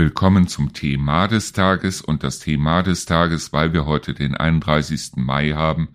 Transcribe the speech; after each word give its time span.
Willkommen 0.00 0.48
zum 0.48 0.72
Thema 0.72 1.28
des 1.28 1.52
Tages 1.52 2.00
und 2.00 2.22
das 2.22 2.38
Thema 2.38 2.82
des 2.82 3.04
Tages, 3.04 3.52
weil 3.52 3.74
wir 3.74 3.84
heute 3.84 4.14
den 4.14 4.34
31. 4.34 5.16
Mai 5.16 5.50
haben, 5.50 5.90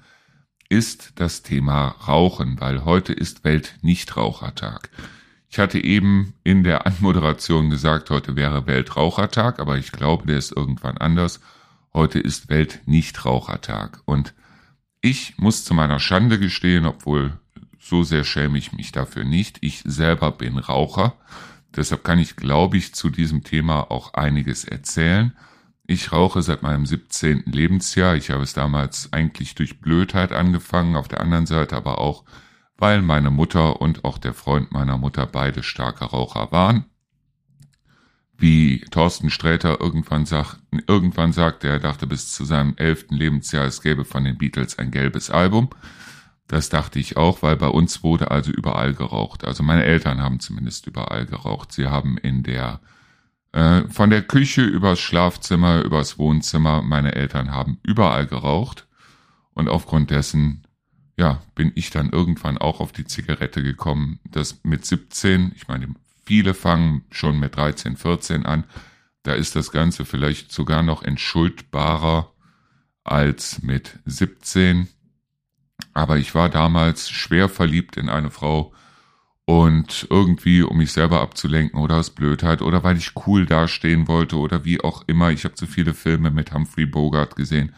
ist 0.70 1.14
das 1.16 1.42
Thema 1.42 1.88
Rauchen, 2.08 2.62
weil 2.62 2.86
heute 2.86 3.14
ist 3.14 3.44
Weltnichtrauchertag. 3.44 4.92
Ich 5.50 5.58
hatte 5.58 5.84
eben 5.84 6.36
in 6.44 6.64
der 6.64 6.86
Anmoderation 6.86 7.72
gesagt, 7.72 8.12
heute 8.12 8.36
wäre 8.36 8.68
Weltrauchertag, 8.68 9.60
aber 9.60 9.80
ich 9.80 9.92
glaube, 9.92 10.28
der 10.28 10.38
ist 10.38 10.56
irgendwann 10.56 11.00
anders. 11.00 11.40
Heute 11.92 12.20
ist 12.20 12.48
Weltnichtrauchertag 12.48 14.04
und 14.06 14.36
ich 15.02 15.36
muss 15.40 15.66
zu 15.66 15.74
meiner 15.74 16.00
Schande 16.00 16.38
gestehen, 16.38 16.86
obwohl 16.86 17.40
so 17.80 18.04
sehr 18.04 18.24
schäme 18.24 18.60
ich 18.60 18.72
mich 18.72 18.92
dafür 18.92 19.24
nicht. 19.24 19.58
Ich 19.62 19.82
selber 19.84 20.32
bin 20.32 20.60
Raucher 20.60 21.16
Deshalb 21.76 22.04
kann 22.04 22.20
ich, 22.20 22.36
glaube 22.36 22.78
ich, 22.78 22.94
zu 22.94 23.10
diesem 23.10 23.44
Thema 23.44 23.92
auch 23.92 24.14
einiges 24.14 24.64
erzählen. 24.64 25.34
Ich 25.88 26.12
rauche 26.12 26.42
seit 26.42 26.64
meinem 26.64 26.86
17. 26.86 27.44
Lebensjahr. 27.46 28.16
Ich 28.16 28.32
habe 28.32 28.44
es 28.44 28.54
damals 28.54 29.14
eigentlich 29.14 29.56
durch 29.56 29.82
Blödheit 29.82 30.32
angefangen, 30.32 30.96
auf 30.96 31.08
der 31.08 31.22
anderen 31.22 31.46
Seite 31.46 31.76
aber 31.76 32.00
auch, 32.00 32.24
weil 32.78 33.02
meine 33.02 33.30
Mutter 33.30 33.82
und 33.82 34.04
auch 34.04 34.18
der 34.18 34.34
Freund 34.34 34.72
meiner 34.72 34.98
Mutter 34.98 35.28
beide 35.28 35.64
starke 35.64 36.06
Raucher 36.06 36.52
waren. 36.52 36.86
Wie 38.38 38.80
Thorsten 38.92 39.30
Sträter 39.30 39.80
irgendwann, 39.80 40.26
sagt, 40.26 40.60
irgendwann 40.88 41.32
sagte, 41.32 41.68
er 41.68 41.80
dachte 41.80 42.08
bis 42.08 42.34
zu 42.34 42.44
seinem 42.44 42.74
elften 42.78 43.16
Lebensjahr, 43.16 43.66
es 43.66 43.82
gäbe 43.82 44.04
von 44.04 44.26
den 44.26 44.38
Beatles 44.38 44.78
ein 44.78 44.92
gelbes 44.92 45.30
Album. 45.30 45.70
Das 46.48 46.70
dachte 46.70 47.00
ich 47.00 47.18
auch, 47.18 47.42
weil 47.42 47.56
bei 47.56 47.68
uns 47.68 48.04
wurde 48.04 48.30
also 48.30 48.52
überall 48.52 48.94
geraucht. 48.94 49.46
Also 49.46 49.64
meine 49.64 49.84
Eltern 49.84 50.22
haben 50.22 50.40
zumindest 50.40 50.86
überall 50.86 51.26
geraucht. 51.26 51.72
Sie 51.72 51.88
haben 51.88 52.18
in 52.18 52.44
der 52.44 52.80
äh, 53.52 53.88
von 53.90 54.10
der 54.10 54.22
Küche 54.22 54.62
übers 54.64 55.00
Schlafzimmer, 55.00 55.82
übers 55.82 56.20
Wohnzimmer, 56.20 56.82
meine 56.82 57.16
Eltern 57.16 57.52
haben 57.52 57.80
überall 57.84 58.28
geraucht. 58.28 58.86
Und 59.54 59.70
aufgrund 59.70 60.12
dessen, 60.12 60.68
ja, 61.18 61.42
bin 61.56 61.72
ich 61.76 61.90
dann 61.90 62.10
irgendwann 62.10 62.58
auch 62.58 62.82
auf 62.82 62.92
die 62.92 63.06
Zigarette 63.06 63.64
gekommen. 63.64 64.20
Das 64.30 64.60
mit 64.64 64.86
17, 64.86 65.54
ich 65.56 65.70
meine, 65.70 65.96
viele 66.26 66.54
fangen 66.54 67.06
schon 67.10 67.40
mit 67.40 67.56
13, 67.56 67.96
14 67.96 68.46
an. 68.46 68.66
Da 69.24 69.34
ist 69.34 69.56
das 69.56 69.72
Ganze 69.72 70.04
vielleicht 70.04 70.52
sogar 70.52 70.84
noch 70.84 71.02
entschuldbarer 71.02 72.32
als 73.06 73.62
mit 73.62 74.00
17 74.06 74.90
aber 75.96 76.18
ich 76.18 76.36
war 76.36 76.50
damals 76.50 77.10
schwer 77.10 77.50
verliebt 77.50 77.98
in 77.98 78.10
eine 78.10 78.30
Frau 78.30 78.74
und 79.46 80.08
irgendwie, 80.10 80.62
um 80.62 80.78
mich 80.78 80.92
selber 80.92 81.22
abzulenken 81.22 81.80
oder 81.80 81.96
aus 81.96 82.10
Blödheit 82.10 82.62
oder 82.62 82.84
weil 82.84 82.98
ich 82.98 83.14
cool 83.26 83.46
dastehen 83.46 84.08
wollte 84.08 84.38
oder 84.38 84.66
wie 84.66 84.82
auch 84.82 85.04
immer. 85.08 85.32
Ich 85.32 85.46
habe 85.46 85.56
zu 85.56 85.66
viele 85.66 85.94
Filme 85.94 86.32
mit 86.32 86.54
Humphrey 86.54 86.86
Bogart 86.86 87.38
gesehen 87.38 87.74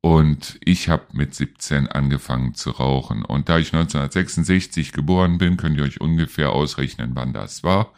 und 0.00 0.58
ich 0.64 0.88
habe 0.88 1.04
mit 1.12 1.34
17 1.34 1.86
angefangen 1.88 2.54
zu 2.54 2.70
rauchen. 2.70 3.24
Und 3.24 3.48
da 3.48 3.58
ich 3.58 3.74
1966 3.74 4.92
geboren 4.92 5.36
bin, 5.36 5.58
könnt 5.58 5.76
ihr 5.76 5.84
euch 5.84 6.00
ungefähr 6.00 6.50
ausrechnen, 6.50 7.10
wann 7.14 7.34
das 7.34 7.62
war. 7.62 7.92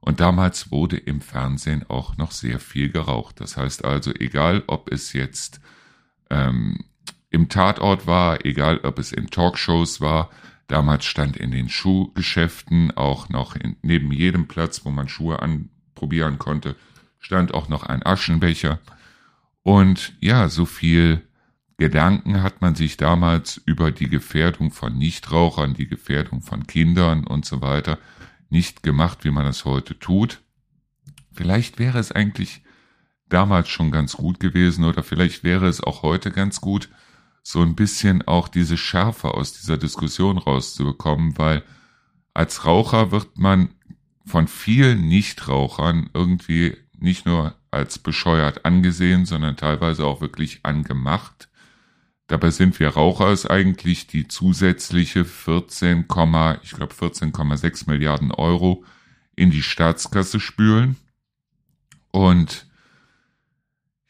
Und 0.00 0.20
damals 0.20 0.70
wurde 0.70 0.98
im 0.98 1.20
Fernsehen 1.22 1.84
auch 1.88 2.18
noch 2.18 2.32
sehr 2.32 2.58
viel 2.58 2.90
geraucht. 2.90 3.40
Das 3.40 3.56
heißt 3.56 3.84
also, 3.86 4.12
egal 4.12 4.64
ob 4.66 4.92
es 4.92 5.12
jetzt 5.14 5.60
ähm, 6.28 6.84
im 7.32 7.48
Tatort 7.48 8.06
war, 8.06 8.44
egal 8.44 8.80
ob 8.82 8.98
es 8.98 9.10
in 9.10 9.28
Talkshows 9.28 10.00
war. 10.00 10.30
Damals 10.68 11.04
stand 11.04 11.36
in 11.36 11.50
den 11.50 11.68
Schuhgeschäften 11.68 12.96
auch 12.96 13.28
noch 13.28 13.56
in, 13.56 13.76
neben 13.82 14.12
jedem 14.12 14.46
Platz, 14.48 14.84
wo 14.84 14.90
man 14.90 15.08
Schuhe 15.08 15.40
anprobieren 15.40 16.38
konnte, 16.38 16.76
stand 17.18 17.54
auch 17.54 17.68
noch 17.68 17.84
ein 17.84 18.04
Aschenbecher. 18.04 18.78
Und 19.62 20.12
ja, 20.20 20.48
so 20.48 20.66
viel 20.66 21.22
Gedanken 21.78 22.42
hat 22.42 22.60
man 22.60 22.74
sich 22.74 22.96
damals 22.96 23.60
über 23.64 23.90
die 23.90 24.08
Gefährdung 24.08 24.70
von 24.70 24.96
Nichtrauchern, 24.96 25.74
die 25.74 25.88
Gefährdung 25.88 26.42
von 26.42 26.66
Kindern 26.66 27.26
und 27.26 27.44
so 27.44 27.60
weiter 27.62 27.98
nicht 28.50 28.82
gemacht, 28.82 29.24
wie 29.24 29.30
man 29.30 29.46
es 29.46 29.64
heute 29.64 29.98
tut. 29.98 30.42
Vielleicht 31.32 31.78
wäre 31.78 31.98
es 31.98 32.12
eigentlich 32.12 32.62
damals 33.30 33.70
schon 33.70 33.90
ganz 33.90 34.12
gut 34.18 34.38
gewesen 34.38 34.84
oder 34.84 35.02
vielleicht 35.02 35.42
wäre 35.42 35.66
es 35.66 35.82
auch 35.82 36.02
heute 36.02 36.30
ganz 36.30 36.60
gut, 36.60 36.90
so 37.42 37.60
ein 37.62 37.74
bisschen 37.74 38.22
auch 38.22 38.48
diese 38.48 38.76
Schärfe 38.76 39.34
aus 39.34 39.52
dieser 39.52 39.76
Diskussion 39.76 40.38
rauszubekommen, 40.38 41.36
weil 41.38 41.62
als 42.34 42.64
Raucher 42.64 43.10
wird 43.10 43.36
man 43.36 43.70
von 44.24 44.46
vielen 44.46 45.08
Nichtrauchern 45.08 46.08
irgendwie 46.14 46.76
nicht 46.96 47.26
nur 47.26 47.56
als 47.70 47.98
bescheuert 47.98 48.64
angesehen, 48.64 49.26
sondern 49.26 49.56
teilweise 49.56 50.04
auch 50.04 50.20
wirklich 50.20 50.60
angemacht. 50.62 51.48
Dabei 52.28 52.50
sind 52.50 52.78
wir 52.78 52.90
Raucher 52.90 53.28
es 53.28 53.44
eigentlich 53.46 54.06
die 54.06 54.28
zusätzliche 54.28 55.24
14, 55.24 56.06
ich 56.62 56.70
glaube 56.70 56.94
14,6 56.94 57.90
Milliarden 57.90 58.30
Euro 58.30 58.84
in 59.34 59.50
die 59.50 59.62
Staatskasse 59.62 60.38
spülen. 60.38 60.96
Und 62.10 62.66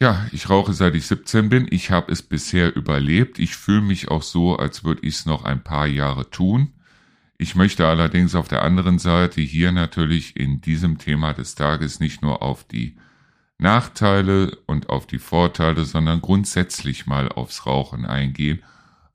ja, 0.03 0.27
ich 0.33 0.51
rauche 0.51 0.73
seit 0.73 0.97
ich 0.97 1.07
17 1.07 1.49
bin. 1.49 1.69
Ich 1.71 1.93
habe 1.93 2.11
es 2.11 2.25
bisher 2.25 2.75
überlebt. 2.75 3.39
Ich 3.39 3.55
fühle 3.55 3.83
mich 3.83 4.09
auch 4.09 4.23
so, 4.23 4.57
als 4.57 4.83
würde 4.83 5.07
ich 5.07 5.15
es 5.15 5.27
noch 5.27 5.45
ein 5.45 5.63
paar 5.63 5.87
Jahre 5.87 6.29
tun. 6.29 6.73
Ich 7.39 7.55
möchte 7.55 7.87
allerdings 7.87 8.35
auf 8.35 8.49
der 8.49 8.63
anderen 8.63 8.99
Seite 8.99 9.41
hier 9.41 9.71
natürlich 9.71 10.37
in 10.37 10.61
diesem 10.61 10.99
Thema 10.99 11.35
des 11.35 11.55
Tages 11.55 12.01
nicht 12.01 12.21
nur 12.21 12.43
auf 12.43 12.65
die 12.65 12.97
Nachteile 13.59 14.59
und 14.67 14.91
auf 14.91 15.07
die 15.07 15.21
Vorteile, 15.21 15.85
sondern 15.85 16.21
grundsätzlich 16.21 17.07
mal 17.07 17.29
aufs 17.29 17.65
Rauchen 17.65 18.05
eingehen, 18.05 18.61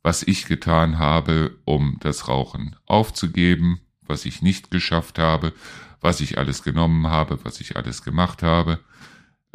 was 0.04 0.24
ich 0.24 0.46
getan 0.46 1.00
habe, 1.00 1.58
um 1.66 1.98
das 2.00 2.30
Rauchen 2.30 2.78
aufzugeben, 2.86 3.82
was 4.04 4.24
ich 4.24 4.42
nicht 4.42 4.72
geschafft 4.72 5.20
habe, 5.20 5.52
was 6.00 6.22
ich 6.22 6.38
alles 6.38 6.64
genommen 6.64 7.08
habe, 7.08 7.40
was 7.44 7.60
ich 7.60 7.76
alles 7.76 8.04
gemacht 8.04 8.42
habe 8.42 8.80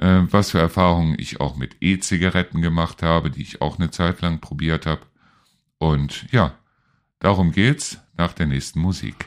äh, 0.03 0.27
was 0.33 0.51
für 0.51 0.59
Erfahrungen 0.59 1.15
ich 1.17 1.41
auch 1.41 1.57
mit 1.57 1.77
E-Zigaretten 1.81 2.61
gemacht 2.61 3.03
habe, 3.03 3.31
die 3.31 3.43
ich 3.43 3.63
auch 3.63 3.79
eine 3.79 3.91
Zeit 3.91 4.21
lang 4.21 4.41
probiert 4.41 4.85
habe. 4.85 5.03
Und 5.79 6.27
ja, 6.33 6.55
darum 7.21 7.53
geht's 7.53 7.99
nach 8.17 8.33
der 8.33 8.47
nächsten 8.47 8.81
Musik. 8.81 9.27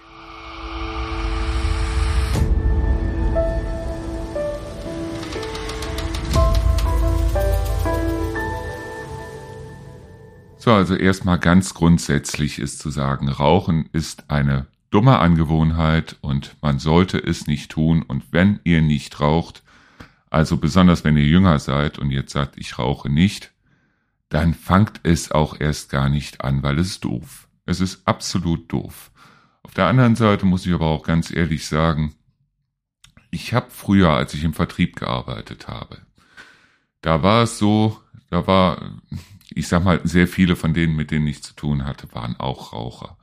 So, 10.57 10.73
also 10.73 10.95
erstmal 10.95 11.37
ganz 11.37 11.75
grundsätzlich 11.75 12.59
ist 12.59 12.79
zu 12.79 12.89
sagen, 12.89 13.29
Rauchen 13.29 13.87
ist 13.93 14.31
eine 14.31 14.65
dumme 14.89 15.19
Angewohnheit 15.19 16.17
und 16.21 16.55
man 16.61 16.79
sollte 16.79 17.19
es 17.19 17.45
nicht 17.45 17.71
tun. 17.71 18.01
Und 18.01 18.23
wenn 18.31 18.59
ihr 18.63 18.81
nicht 18.81 19.19
raucht, 19.19 19.61
also 20.35 20.57
besonders 20.57 21.05
wenn 21.05 21.15
ihr 21.15 21.23
jünger 21.23 21.59
seid 21.59 21.97
und 21.97 22.11
jetzt 22.11 22.33
sagt, 22.33 22.57
ich 22.57 22.77
rauche 22.77 23.09
nicht, 23.09 23.53
dann 24.27 24.53
fangt 24.53 24.99
es 25.03 25.31
auch 25.31 25.57
erst 25.57 25.89
gar 25.89 26.09
nicht 26.09 26.41
an, 26.41 26.61
weil 26.61 26.77
es 26.77 26.87
ist 26.87 27.05
doof. 27.05 27.47
Es 27.65 27.79
ist 27.79 28.05
absolut 28.05 28.69
doof. 28.69 29.11
Auf 29.63 29.73
der 29.75 29.85
anderen 29.85 30.17
Seite 30.17 30.45
muss 30.45 30.65
ich 30.65 30.73
aber 30.73 30.87
auch 30.87 31.03
ganz 31.03 31.33
ehrlich 31.33 31.65
sagen, 31.65 32.15
ich 33.31 33.53
habe 33.53 33.67
früher, 33.69 34.09
als 34.09 34.33
ich 34.33 34.43
im 34.43 34.53
Vertrieb 34.53 34.97
gearbeitet 34.97 35.69
habe, 35.69 35.99
da 36.99 37.23
war 37.23 37.43
es 37.43 37.57
so, 37.57 38.01
da 38.29 38.45
war, 38.45 38.99
ich 39.51 39.69
sag 39.69 39.85
mal, 39.85 40.01
sehr 40.03 40.27
viele 40.27 40.57
von 40.57 40.73
denen, 40.73 40.97
mit 40.97 41.11
denen 41.11 41.27
ich 41.27 41.43
zu 41.43 41.53
tun 41.55 41.85
hatte, 41.85 42.13
waren 42.13 42.37
auch 42.41 42.73
Raucher. 42.73 43.17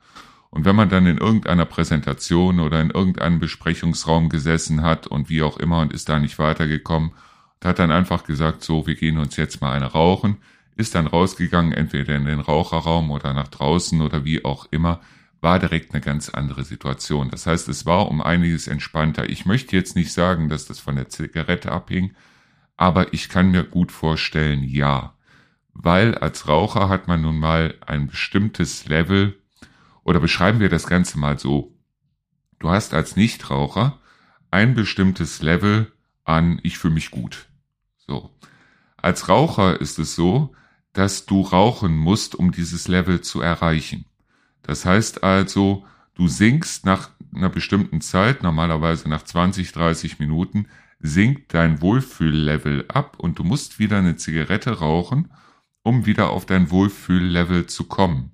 Und 0.53 0.67
wenn 0.67 0.77
man 0.77 0.91
dann 0.91 1.07
in 1.07 1.17
irgendeiner 1.17 1.65
Präsentation 1.65 2.61
oder 2.61 2.83
in 2.83 2.91
irgendeinem 2.91 3.41
Besprechungsraum 3.41 4.29
gesessen 4.29 4.83
hat 4.83 5.07
und 5.07 5.31
wie 5.31 5.43
auch 5.43 5.57
immer 5.57 5.81
und 5.81 5.95
ist 5.95 6.11
da 6.11 6.19
nicht 6.19 6.39
weitergekommen 6.39 7.13
und 7.13 7.67
hat 7.67 7.79
dann 7.79 7.91
einfach 7.91 8.25
gesagt, 8.25 8.63
so, 8.63 8.87
wir 8.87 8.95
gehen 8.95 9.17
uns 9.17 9.37
jetzt 9.39 9.63
mal 9.63 9.73
eine 9.73 9.87
rauchen, 9.87 10.37
ist 10.77 10.95
dann 10.95 11.07
rausgegangen, 11.07 11.73
entweder 11.73 12.15
in 12.17 12.27
den 12.27 12.41
Raucherraum 12.41 13.11
oder 13.11 13.33
nach 13.33 13.49
draußen 13.49 14.03
oder 14.03 14.27
wie 14.27 14.45
auch 14.45 14.67
immer, 14.71 15.01
war 15.41 15.59
direkt 15.59 15.95
eine 15.95 16.03
ganz 16.03 16.29
andere 16.29 16.65
Situation. 16.65 17.31
Das 17.31 17.47
heißt, 17.47 17.67
es 17.71 17.87
war 17.87 18.09
um 18.09 18.21
einiges 18.21 18.69
entspannter. 18.69 19.31
Ich 19.31 19.47
möchte 19.47 19.75
jetzt 19.75 19.97
nicht 19.97 20.13
sagen, 20.13 20.51
dass 20.51 20.67
das 20.67 20.81
von 20.81 20.97
der 20.97 21.09
Zigarette 21.09 21.73
abhing, 21.73 22.15
aber 22.77 23.15
ich 23.15 23.31
kann 23.31 23.53
mir 23.53 23.65
gut 23.65 23.91
vorstellen, 23.91 24.63
ja. 24.63 25.15
Weil 25.73 26.15
als 26.15 26.47
Raucher 26.47 26.91
hat 26.91 27.09
man 27.09 27.23
nun 27.23 27.39
mal 27.39 27.75
ein 27.87 28.09
bestimmtes 28.09 28.87
Level 28.87 29.39
oder 30.05 30.21
beschreiben 30.21 30.61
wir 30.61 30.69
das 30.69 30.87
Ganze 30.87 31.19
mal 31.19 31.39
so. 31.39 31.77
Du 32.59 32.71
hast 32.71 32.95
als 32.95 33.17
Nichtraucher 33.17 33.99
ein 34.51 34.75
bestimmtes 34.75 35.43
Level 35.43 35.93
an 36.25 36.61
ich 36.63 36.79
fühle 36.79 36.95
mich 36.95 37.11
gut. 37.11 37.49
So. 38.07 38.31
Als 38.97 39.29
Raucher 39.29 39.81
ist 39.81 39.99
es 39.99 40.15
so, 40.15 40.55
dass 40.93 41.27
du 41.27 41.41
rauchen 41.41 41.97
musst, 41.97 42.35
um 42.35 42.53
dieses 42.53 42.87
Level 42.87 43.21
zu 43.21 43.41
erreichen. 43.41 44.05
Das 44.63 44.85
heißt 44.85 45.25
also, 45.25 45.85
du 46.15 46.29
sinkst 46.29 46.85
nach 46.85 47.11
einer 47.35 47.49
bestimmten 47.49 48.01
Zeit, 48.01 48.43
normalerweise 48.43 49.09
nach 49.09 49.25
20, 49.25 49.73
30 49.73 50.19
Minuten, 50.19 50.69
sinkt 51.01 51.55
dein 51.55 51.81
Wohlfühllevel 51.81 52.85
ab 52.89 53.19
und 53.19 53.39
du 53.39 53.45
musst 53.45 53.79
wieder 53.79 53.99
eine 53.99 54.17
Zigarette 54.17 54.79
rauchen, 54.79 55.33
um 55.83 56.07
wieder 56.07 56.31
auf 56.31 56.47
dein 56.47 56.71
Wohlfühllevel 56.71 57.67
zu 57.67 57.85
kommen. 57.85 58.33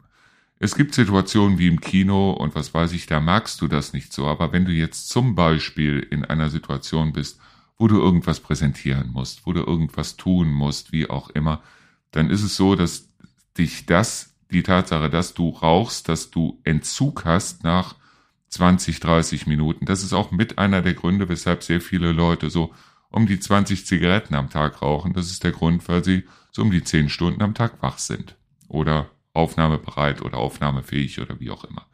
Es 0.61 0.75
gibt 0.75 0.95
Situationen 0.95 1.59
wie 1.59 1.69
im 1.69 1.81
Kino 1.81 2.33
und 2.33 2.55
was 2.55 2.75
weiß 2.75 2.93
ich, 2.93 3.07
da 3.07 3.21
magst 3.21 3.61
du 3.61 3.69
das 3.69 3.93
nicht 3.93 4.13
so, 4.13 4.27
aber 4.27 4.53
wenn 4.53 4.65
du 4.65 4.73
jetzt 4.73 5.09
zum 5.09 5.35
Beispiel 5.35 6.01
in 6.01 6.25
einer 6.25 6.51
Situation 6.51 7.13
bist, 7.13 7.39
wo 7.77 7.87
du 7.87 8.01
irgendwas 8.01 8.41
präsentieren 8.41 9.11
musst, 9.13 9.47
wo 9.47 9.53
du 9.53 9.61
irgendwas 9.61 10.17
tun 10.17 10.51
musst, 10.51 10.91
wie 10.91 11.09
auch 11.09 11.31
immer, 11.31 11.63
dann 12.11 12.29
ist 12.29 12.43
es 12.43 12.57
so, 12.57 12.75
dass 12.75 13.09
dich 13.57 13.87
das, 13.87 14.35
die 14.51 14.65
Tatsache, 14.65 15.11
dass 15.11 15.35
du 15.35 15.51
rauchst, 15.51 16.09
dass 16.09 16.31
du 16.31 16.59
Entzug 16.65 17.25
hast 17.25 17.63
nach 17.63 17.95
20, 18.49 18.99
30 18.99 19.47
Minuten. 19.47 19.85
Das 19.85 20.03
ist 20.03 20.13
auch 20.13 20.33
mit 20.33 20.59
einer 20.59 20.83
der 20.83 20.95
Gründe, 20.95 21.29
weshalb 21.29 21.63
sehr 21.63 21.81
viele 21.81 22.13
Leute 22.13 22.51
so 22.51 22.75
um 23.11 23.27
die 23.27 23.39
20 23.39 23.87
Zigaretten 23.87 24.35
am 24.35 24.51
Tag 24.51 24.83
rauchen. 24.83 25.13
Das 25.13 25.31
ist 25.31 25.45
der 25.45 25.53
Grund, 25.53 25.87
weil 25.89 26.03
sie 26.03 26.25
so 26.51 26.63
um 26.63 26.71
die 26.71 26.83
10 26.83 27.11
Stunden 27.11 27.43
am 27.43 27.55
Tag 27.55 27.81
wach 27.83 27.99
sind. 27.99 28.37
Oder 28.69 29.09
aufnahmebereit 29.33 30.23
oder 30.23 30.39
aufnahmefähig 30.39 31.21
oder 31.21 31.41
wie 31.41 31.51
auch 31.51 31.65
immer. 31.65 31.87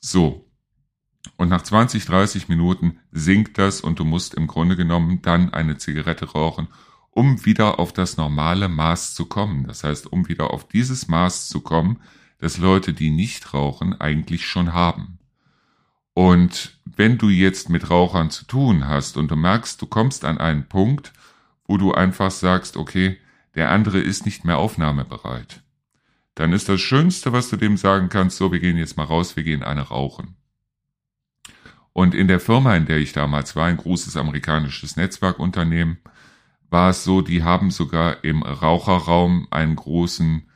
So. 0.00 0.48
Und 1.36 1.48
nach 1.48 1.62
20, 1.62 2.06
30 2.06 2.48
Minuten 2.48 3.00
sinkt 3.10 3.58
das 3.58 3.80
und 3.80 3.98
du 3.98 4.04
musst 4.04 4.34
im 4.34 4.46
Grunde 4.46 4.76
genommen 4.76 5.22
dann 5.22 5.52
eine 5.52 5.76
Zigarette 5.76 6.30
rauchen, 6.30 6.68
um 7.10 7.44
wieder 7.44 7.78
auf 7.78 7.92
das 7.92 8.16
normale 8.16 8.68
Maß 8.68 9.14
zu 9.14 9.26
kommen. 9.26 9.66
Das 9.66 9.82
heißt, 9.82 10.12
um 10.12 10.28
wieder 10.28 10.52
auf 10.52 10.68
dieses 10.68 11.08
Maß 11.08 11.48
zu 11.48 11.60
kommen, 11.60 12.00
das 12.38 12.58
Leute, 12.58 12.92
die 12.92 13.10
nicht 13.10 13.54
rauchen, 13.54 14.00
eigentlich 14.00 14.46
schon 14.46 14.72
haben. 14.72 15.18
Und 16.14 16.78
wenn 16.84 17.18
du 17.18 17.28
jetzt 17.28 17.68
mit 17.68 17.90
Rauchern 17.90 18.30
zu 18.30 18.46
tun 18.46 18.86
hast 18.86 19.16
und 19.16 19.30
du 19.30 19.36
merkst, 19.36 19.80
du 19.82 19.86
kommst 19.86 20.24
an 20.24 20.38
einen 20.38 20.66
Punkt, 20.66 21.12
wo 21.66 21.76
du 21.76 21.92
einfach 21.92 22.30
sagst, 22.30 22.76
okay, 22.76 23.18
der 23.54 23.70
andere 23.70 23.98
ist 23.98 24.24
nicht 24.24 24.44
mehr 24.44 24.58
aufnahmebereit, 24.58 25.62
dann 26.36 26.52
ist 26.52 26.68
das 26.68 26.80
Schönste, 26.80 27.32
was 27.32 27.50
du 27.50 27.56
dem 27.56 27.76
sagen 27.76 28.08
kannst, 28.08 28.36
so, 28.36 28.52
wir 28.52 28.60
gehen 28.60 28.76
jetzt 28.76 28.96
mal 28.96 29.04
raus, 29.04 29.34
wir 29.34 29.42
gehen 29.42 29.64
eine 29.64 29.80
rauchen. 29.80 30.36
Und 31.92 32.14
in 32.14 32.28
der 32.28 32.40
Firma, 32.40 32.76
in 32.76 32.86
der 32.86 32.98
ich 32.98 33.12
damals 33.12 33.56
war, 33.56 33.66
ein 33.66 33.78
großes 33.78 34.16
amerikanisches 34.16 34.96
Netzwerkunternehmen, 34.96 35.98
war 36.68 36.90
es 36.90 37.04
so, 37.04 37.22
die 37.22 37.42
haben 37.42 37.70
sogar 37.70 38.22
im 38.22 38.42
Raucherraum 38.42 39.48
einen 39.50 39.76
großen 39.76 40.46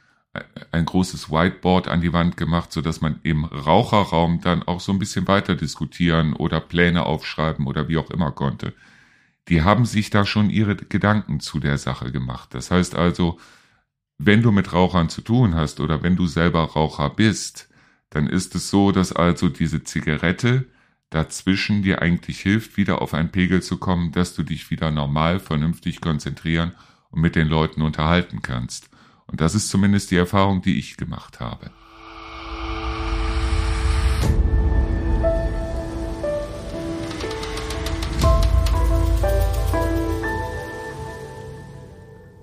ein 0.70 0.84
großes 0.84 1.30
Whiteboard 1.30 1.88
an 1.88 2.00
die 2.00 2.12
Wand 2.12 2.36
gemacht, 2.36 2.72
so 2.72 2.82
dass 2.82 3.00
man 3.00 3.18
im 3.24 3.44
Raucherraum 3.44 4.40
dann 4.40 4.62
auch 4.62 4.78
so 4.78 4.92
ein 4.92 4.98
bisschen 4.98 5.26
weiter 5.26 5.56
diskutieren 5.56 6.34
oder 6.34 6.60
Pläne 6.60 7.04
aufschreiben 7.04 7.66
oder 7.66 7.88
wie 7.88 7.98
auch 7.98 8.10
immer 8.10 8.30
konnte. 8.30 8.72
Die 9.48 9.62
haben 9.62 9.86
sich 9.86 10.10
da 10.10 10.24
schon 10.24 10.48
ihre 10.48 10.76
Gedanken 10.76 11.40
zu 11.40 11.58
der 11.58 11.78
Sache 11.78 12.12
gemacht. 12.12 12.54
Das 12.54 12.70
heißt 12.70 12.94
also, 12.94 13.40
wenn 14.22 14.42
du 14.42 14.52
mit 14.52 14.74
Rauchern 14.74 15.08
zu 15.08 15.22
tun 15.22 15.54
hast 15.54 15.80
oder 15.80 16.02
wenn 16.02 16.14
du 16.14 16.26
selber 16.26 16.60
Raucher 16.60 17.08
bist, 17.08 17.70
dann 18.10 18.26
ist 18.26 18.54
es 18.54 18.68
so, 18.68 18.92
dass 18.92 19.12
also 19.12 19.48
diese 19.48 19.82
Zigarette 19.82 20.66
dazwischen 21.08 21.82
dir 21.82 22.02
eigentlich 22.02 22.40
hilft, 22.40 22.76
wieder 22.76 23.00
auf 23.00 23.14
einen 23.14 23.30
Pegel 23.30 23.62
zu 23.62 23.78
kommen, 23.78 24.12
dass 24.12 24.34
du 24.34 24.42
dich 24.42 24.70
wieder 24.70 24.90
normal, 24.90 25.40
vernünftig 25.40 26.02
konzentrieren 26.02 26.72
und 27.10 27.22
mit 27.22 27.34
den 27.34 27.48
Leuten 27.48 27.80
unterhalten 27.80 28.42
kannst. 28.42 28.90
Und 29.26 29.40
das 29.40 29.54
ist 29.54 29.70
zumindest 29.70 30.10
die 30.10 30.16
Erfahrung, 30.16 30.60
die 30.60 30.78
ich 30.78 30.98
gemacht 30.98 31.40
habe. 31.40 31.70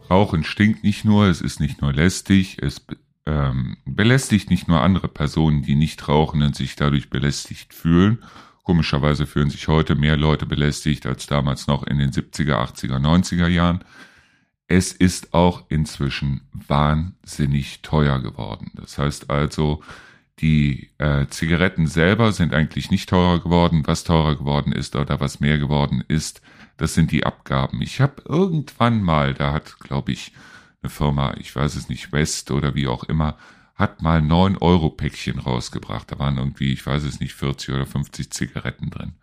Rauchen 0.09 0.44
stinkt 0.44 0.83
nicht 0.83 1.06
nur, 1.06 1.25
es 1.25 1.42
ist 1.42 1.59
nicht 1.59 1.81
nur 1.81 1.94
lästig, 1.94 2.57
es 2.62 2.86
ähm, 3.25 3.77
belästigt 3.86 4.50
nicht 4.50 4.68
nur 4.68 4.81
andere 4.81 5.07
Personen, 5.07 5.62
die 5.62 5.75
nicht 5.75 6.07
rauchen 6.07 6.42
und 6.42 6.56
sich 6.56 6.75
dadurch 6.75 7.09
belästigt 7.09 7.74
fühlen. 7.74 8.19
Komischerweise 8.63 9.25
fühlen 9.25 9.50
sich 9.50 9.68
heute 9.68 9.95
mehr 9.95 10.18
Leute 10.18 10.45
belästigt 10.45 11.06
als 11.06 11.27
damals 11.27 11.68
noch 11.68 11.83
in 11.83 11.98
den 11.98 12.12
70er, 12.12 12.56
80er, 12.56 13.00
90er 13.00 13.48
Jahren. 13.48 13.83
Es 14.68 14.92
ist 14.92 15.33
auch 15.33 15.63
inzwischen 15.69 16.42
wahnsinnig 16.51 17.81
teuer 17.81 18.19
geworden. 18.19 18.71
Das 18.75 18.98
heißt 18.98 19.30
also, 19.30 19.81
die 20.39 20.89
äh, 20.98 21.25
Zigaretten 21.27 21.88
selber 21.88 22.31
sind 22.31 22.53
eigentlich 22.53 22.92
nicht 22.92 23.10
teurer 23.10 23.39
geworden. 23.39 23.83
Was 23.86 24.03
teurer 24.03 24.36
geworden 24.36 24.71
ist 24.71 24.95
oder 24.95 25.19
was 25.19 25.39
mehr 25.39 25.57
geworden 25.57 26.03
ist, 26.07 26.42
das 26.77 26.94
sind 26.94 27.12
die 27.12 27.25
Abgaben. 27.25 27.81
Ich 27.81 28.00
habe 28.01 28.21
irgendwann 28.25 29.01
mal, 29.01 29.33
da 29.33 29.51
hat, 29.51 29.79
glaube 29.79 30.12
ich, 30.12 30.31
eine 30.81 30.89
Firma, 30.89 31.35
ich 31.38 31.56
weiß 31.56 31.75
es 31.75 31.89
nicht, 31.89 32.12
West 32.12 32.51
oder 32.51 32.75
wie 32.75 32.88
auch 32.88 33.03
immer, 33.03 33.38
hat 33.75 34.01
mal 34.01 34.21
neun 34.21 34.57
Euro 34.57 34.89
Päckchen 34.89 35.39
rausgebracht. 35.39 36.12
Da 36.12 36.19
waren 36.19 36.38
irgendwie, 36.38 36.74
ich 36.74 36.85
weiß 36.85 37.03
es 37.03 37.19
nicht, 37.19 37.33
40 37.33 37.75
oder 37.75 37.85
50 37.85 38.31
Zigaretten 38.31 38.89
drin. 38.89 39.13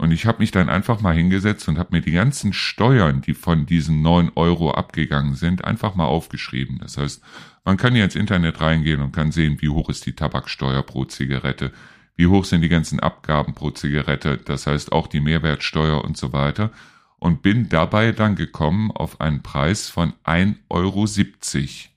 Und 0.00 0.12
ich 0.12 0.26
habe 0.26 0.38
mich 0.38 0.52
dann 0.52 0.68
einfach 0.68 1.00
mal 1.00 1.14
hingesetzt 1.14 1.68
und 1.68 1.76
habe 1.76 1.96
mir 1.96 2.00
die 2.00 2.12
ganzen 2.12 2.52
Steuern, 2.52 3.20
die 3.20 3.34
von 3.34 3.66
diesen 3.66 4.00
neun 4.00 4.30
Euro 4.36 4.70
abgegangen 4.70 5.34
sind, 5.34 5.64
einfach 5.64 5.96
mal 5.96 6.06
aufgeschrieben. 6.06 6.78
Das 6.78 6.96
heißt, 6.96 7.20
man 7.64 7.76
kann 7.76 7.94
hier 7.94 8.04
ins 8.04 8.14
Internet 8.14 8.60
reingehen 8.60 9.02
und 9.02 9.10
kann 9.10 9.32
sehen, 9.32 9.60
wie 9.60 9.68
hoch 9.68 9.88
ist 9.88 10.06
die 10.06 10.14
Tabaksteuer 10.14 10.84
pro 10.84 11.04
Zigarette, 11.04 11.72
wie 12.18 12.26
hoch 12.26 12.44
sind 12.44 12.62
die 12.62 12.68
ganzen 12.68 12.98
Abgaben 12.98 13.54
pro 13.54 13.70
Zigarette, 13.70 14.38
das 14.38 14.66
heißt 14.66 14.90
auch 14.90 15.06
die 15.06 15.20
Mehrwertsteuer 15.20 16.04
und 16.04 16.16
so 16.16 16.32
weiter. 16.32 16.72
Und 17.20 17.42
bin 17.42 17.68
dabei 17.68 18.10
dann 18.10 18.34
gekommen 18.34 18.90
auf 18.90 19.20
einen 19.20 19.42
Preis 19.42 19.88
von 19.88 20.12
1,70 20.24 20.56
Euro 20.68 21.06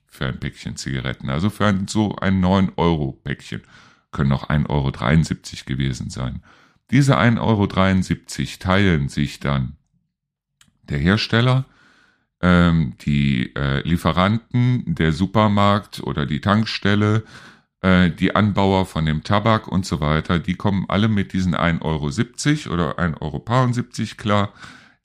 für 0.06 0.26
ein 0.26 0.38
Päckchen 0.38 0.76
Zigaretten. 0.76 1.28
Also 1.28 1.50
für 1.50 1.66
ein, 1.66 1.88
so 1.88 2.14
ein 2.16 2.38
9 2.38 2.72
Euro 2.76 3.18
Päckchen. 3.24 3.62
Können 4.12 4.32
auch 4.32 4.48
1,73 4.48 4.68
Euro 4.68 5.64
gewesen 5.66 6.08
sein. 6.08 6.42
Diese 6.92 7.18
1,73 7.18 7.40
Euro 7.40 7.66
teilen 8.58 9.08
sich 9.08 9.40
dann 9.40 9.76
der 10.84 10.98
Hersteller, 10.98 11.64
ähm, 12.40 12.94
die 13.00 13.54
äh, 13.56 13.80
Lieferanten, 13.80 14.84
der 14.86 15.10
Supermarkt 15.10 16.00
oder 16.00 16.26
die 16.26 16.40
Tankstelle, 16.40 17.24
äh, 17.82 18.10
die 18.10 18.34
Anbauer 18.34 18.86
von 18.86 19.04
dem 19.04 19.22
Tabak 19.22 19.68
und 19.68 19.84
so 19.84 20.00
weiter, 20.00 20.38
die 20.38 20.54
kommen 20.54 20.86
alle 20.88 21.08
mit 21.08 21.32
diesen 21.32 21.54
1,70 21.54 22.66
Euro 22.66 22.74
oder 22.74 22.98
1,70 22.98 23.20
Euro 23.20 24.16
klar. 24.16 24.52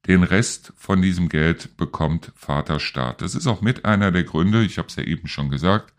Den 0.08 0.24
Rest 0.24 0.72
von 0.78 1.02
diesem 1.02 1.28
Geld 1.28 1.76
bekommt 1.76 2.32
Vaterstaat. 2.36 3.22
Das 3.22 3.36
ist 3.36 3.46
auch 3.46 3.62
mit 3.62 3.84
einer 3.84 4.12
der 4.12 4.24
Gründe, 4.24 4.64
ich 4.64 4.78
habe 4.78 4.88
es 4.88 4.96
ja 4.96 5.04
eben 5.04 5.28
schon 5.28 5.50
gesagt, 5.50 5.94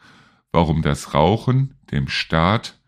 warum 0.50 0.80
das 0.80 1.12
Rauchen 1.12 1.74
dem 1.90 2.08
Staat 2.08 2.78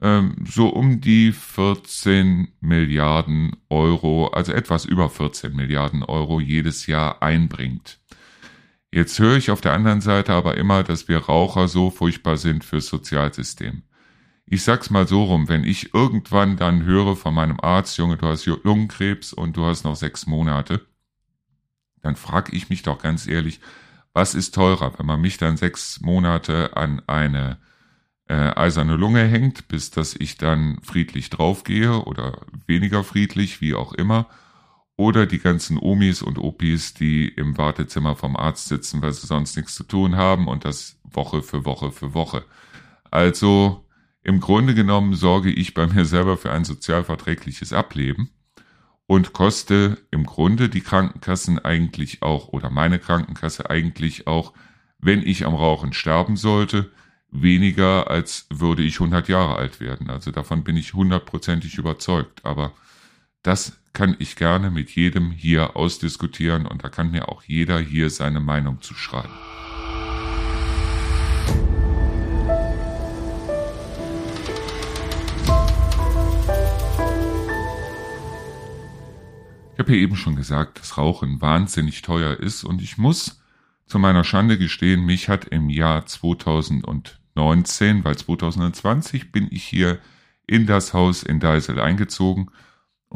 ähm, 0.00 0.36
so 0.48 0.68
um 0.68 1.00
die 1.00 1.32
14 1.32 2.48
Milliarden 2.60 3.56
Euro, 3.68 4.28
also 4.28 4.52
etwas 4.52 4.84
über 4.84 5.10
14 5.10 5.54
Milliarden 5.54 6.02
Euro 6.02 6.40
jedes 6.40 6.86
Jahr 6.86 7.22
einbringt. 7.22 7.98
Jetzt 8.96 9.18
höre 9.18 9.36
ich 9.36 9.50
auf 9.50 9.60
der 9.60 9.74
anderen 9.74 10.00
Seite 10.00 10.32
aber 10.32 10.56
immer, 10.56 10.82
dass 10.82 11.06
wir 11.06 11.18
Raucher 11.18 11.68
so 11.68 11.90
furchtbar 11.90 12.38
sind 12.38 12.64
fürs 12.64 12.86
Sozialsystem. 12.86 13.82
Ich 14.46 14.64
sag's 14.64 14.88
mal 14.88 15.06
so 15.06 15.24
rum, 15.24 15.50
wenn 15.50 15.64
ich 15.64 15.92
irgendwann 15.92 16.56
dann 16.56 16.82
höre 16.84 17.14
von 17.14 17.34
meinem 17.34 17.60
Arzt, 17.60 17.98
Junge, 17.98 18.16
du 18.16 18.26
hast 18.26 18.46
Lungenkrebs 18.46 19.34
und 19.34 19.58
du 19.58 19.66
hast 19.66 19.84
noch 19.84 19.96
sechs 19.96 20.26
Monate, 20.26 20.80
dann 22.00 22.16
frage 22.16 22.56
ich 22.56 22.70
mich 22.70 22.84
doch 22.84 22.96
ganz 22.96 23.26
ehrlich, 23.26 23.60
was 24.14 24.34
ist 24.34 24.54
teurer, 24.54 24.98
wenn 24.98 25.04
man 25.04 25.20
mich 25.20 25.36
dann 25.36 25.58
sechs 25.58 26.00
Monate 26.00 26.74
an 26.74 27.02
eine 27.06 27.58
äh, 28.28 28.54
eiserne 28.56 28.96
Lunge 28.96 29.24
hängt, 29.24 29.68
bis 29.68 29.90
dass 29.90 30.14
ich 30.14 30.38
dann 30.38 30.78
friedlich 30.80 31.28
draufgehe 31.28 32.02
oder 32.02 32.46
weniger 32.66 33.04
friedlich, 33.04 33.60
wie 33.60 33.74
auch 33.74 33.92
immer. 33.92 34.26
Oder 34.96 35.26
die 35.26 35.38
ganzen 35.38 35.78
Omis 35.78 36.22
und 36.22 36.38
Opis, 36.38 36.94
die 36.94 37.28
im 37.28 37.58
Wartezimmer 37.58 38.16
vom 38.16 38.36
Arzt 38.36 38.68
sitzen, 38.68 39.02
weil 39.02 39.12
sie 39.12 39.26
sonst 39.26 39.56
nichts 39.56 39.74
zu 39.74 39.84
tun 39.84 40.16
haben 40.16 40.48
und 40.48 40.64
das 40.64 40.98
Woche 41.04 41.42
für 41.42 41.64
Woche 41.64 41.92
für 41.92 42.14
Woche. 42.14 42.44
Also 43.10 43.84
im 44.22 44.40
Grunde 44.40 44.74
genommen 44.74 45.14
sorge 45.14 45.50
ich 45.50 45.74
bei 45.74 45.86
mir 45.86 46.06
selber 46.06 46.36
für 46.36 46.50
ein 46.50 46.64
sozialverträgliches 46.64 47.72
Ableben 47.72 48.30
und 49.06 49.32
koste 49.32 49.98
im 50.10 50.24
Grunde 50.24 50.68
die 50.68 50.80
Krankenkassen 50.80 51.58
eigentlich 51.58 52.22
auch 52.22 52.48
oder 52.48 52.70
meine 52.70 52.98
Krankenkasse 52.98 53.70
eigentlich 53.70 54.26
auch, 54.26 54.52
wenn 54.98 55.22
ich 55.22 55.46
am 55.46 55.54
Rauchen 55.54 55.92
sterben 55.92 56.36
sollte, 56.36 56.90
weniger, 57.30 58.10
als 58.10 58.46
würde 58.50 58.82
ich 58.82 58.94
100 58.94 59.28
Jahre 59.28 59.56
alt 59.56 59.80
werden. 59.80 60.10
Also 60.10 60.30
davon 60.30 60.64
bin 60.64 60.76
ich 60.76 60.94
hundertprozentig 60.94 61.78
überzeugt. 61.78 62.44
Aber 62.44 62.72
das 63.42 63.78
kann 63.96 64.14
ich 64.18 64.36
gerne 64.36 64.70
mit 64.70 64.90
jedem 64.90 65.30
hier 65.30 65.74
ausdiskutieren 65.74 66.66
und 66.66 66.84
da 66.84 66.90
kann 66.90 67.12
mir 67.12 67.30
auch 67.30 67.42
jeder 67.44 67.78
hier 67.78 68.10
seine 68.10 68.40
Meinung 68.40 68.82
zu 68.82 68.92
schreiben. 68.92 69.32
Ich 79.72 79.78
habe 79.78 79.92
ja 79.92 79.96
eben 79.96 80.16
schon 80.16 80.36
gesagt, 80.36 80.78
dass 80.78 80.98
Rauchen 80.98 81.40
wahnsinnig 81.40 82.02
teuer 82.02 82.38
ist 82.38 82.64
und 82.64 82.82
ich 82.82 82.98
muss 82.98 83.40
zu 83.86 83.98
meiner 83.98 84.24
Schande 84.24 84.58
gestehen, 84.58 85.06
mich 85.06 85.30
hat 85.30 85.46
im 85.46 85.70
Jahr 85.70 86.04
2019, 86.04 88.04
weil 88.04 88.18
2020 88.18 89.32
bin 89.32 89.48
ich 89.50 89.64
hier 89.64 89.98
in 90.46 90.66
das 90.66 90.92
Haus 90.92 91.22
in 91.22 91.40
Deisel 91.40 91.80
eingezogen 91.80 92.50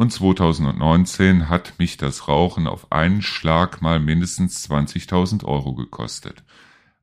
und 0.01 0.11
2019 0.11 1.51
hat 1.51 1.75
mich 1.79 1.99
das 1.99 2.27
Rauchen 2.27 2.67
auf 2.67 2.91
einen 2.91 3.21
Schlag 3.21 3.83
mal 3.83 4.01
mindestens 4.01 4.67
20.000 4.67 5.45
Euro 5.45 5.75
gekostet, 5.75 6.43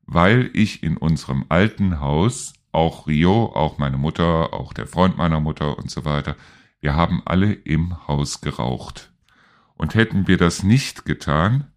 weil 0.04 0.50
ich 0.52 0.82
in 0.82 0.96
unserem 0.96 1.44
alten 1.48 2.00
Haus, 2.00 2.54
auch 2.72 3.06
Rio, 3.06 3.52
auch 3.54 3.78
meine 3.78 3.98
Mutter, 3.98 4.52
auch 4.52 4.72
der 4.72 4.88
Freund 4.88 5.16
meiner 5.16 5.38
Mutter 5.38 5.78
und 5.78 5.92
so 5.92 6.04
weiter, 6.04 6.34
wir 6.80 6.96
haben 6.96 7.22
alle 7.24 7.52
im 7.52 8.08
Haus 8.08 8.40
geraucht. 8.40 9.12
Und 9.76 9.94
hätten 9.94 10.26
wir 10.26 10.36
das 10.36 10.64
nicht 10.64 11.04
getan, 11.04 11.68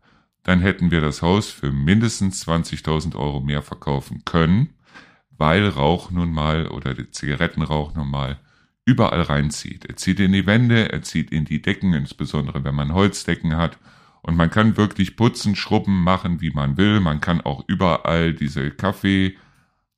dann 0.41 0.59
hätten 0.59 0.89
wir 0.89 1.01
das 1.01 1.21
Haus 1.21 1.51
für 1.51 1.71
mindestens 1.71 2.47
20.000 2.47 3.15
Euro 3.15 3.41
mehr 3.41 3.61
verkaufen 3.61 4.25
können, 4.25 4.73
weil 5.37 5.69
Rauch 5.69 6.09
nun 6.09 6.31
mal 6.31 6.67
oder 6.67 6.95
der 6.95 7.11
Zigarettenrauch 7.11 7.93
nun 7.93 8.09
mal 8.09 8.39
überall 8.85 9.21
reinzieht. 9.21 9.85
Er 9.85 9.95
zieht 9.95 10.19
in 10.19 10.31
die 10.31 10.45
Wände, 10.45 10.91
er 10.91 11.01
zieht 11.01 11.31
in 11.31 11.45
die 11.45 11.61
Decken, 11.61 11.93
insbesondere 11.93 12.63
wenn 12.63 12.75
man 12.75 12.93
Holzdecken 12.93 13.55
hat. 13.57 13.77
Und 14.21 14.35
man 14.35 14.50
kann 14.50 14.77
wirklich 14.77 15.15
putzen, 15.15 15.55
schrubben, 15.55 16.03
machen, 16.03 16.41
wie 16.41 16.51
man 16.51 16.77
will. 16.77 17.00
Man 17.00 17.21
kann 17.21 17.41
auch 17.41 17.63
überall 17.67 18.33
diese 18.33 18.71
Kaffee, 18.71 19.38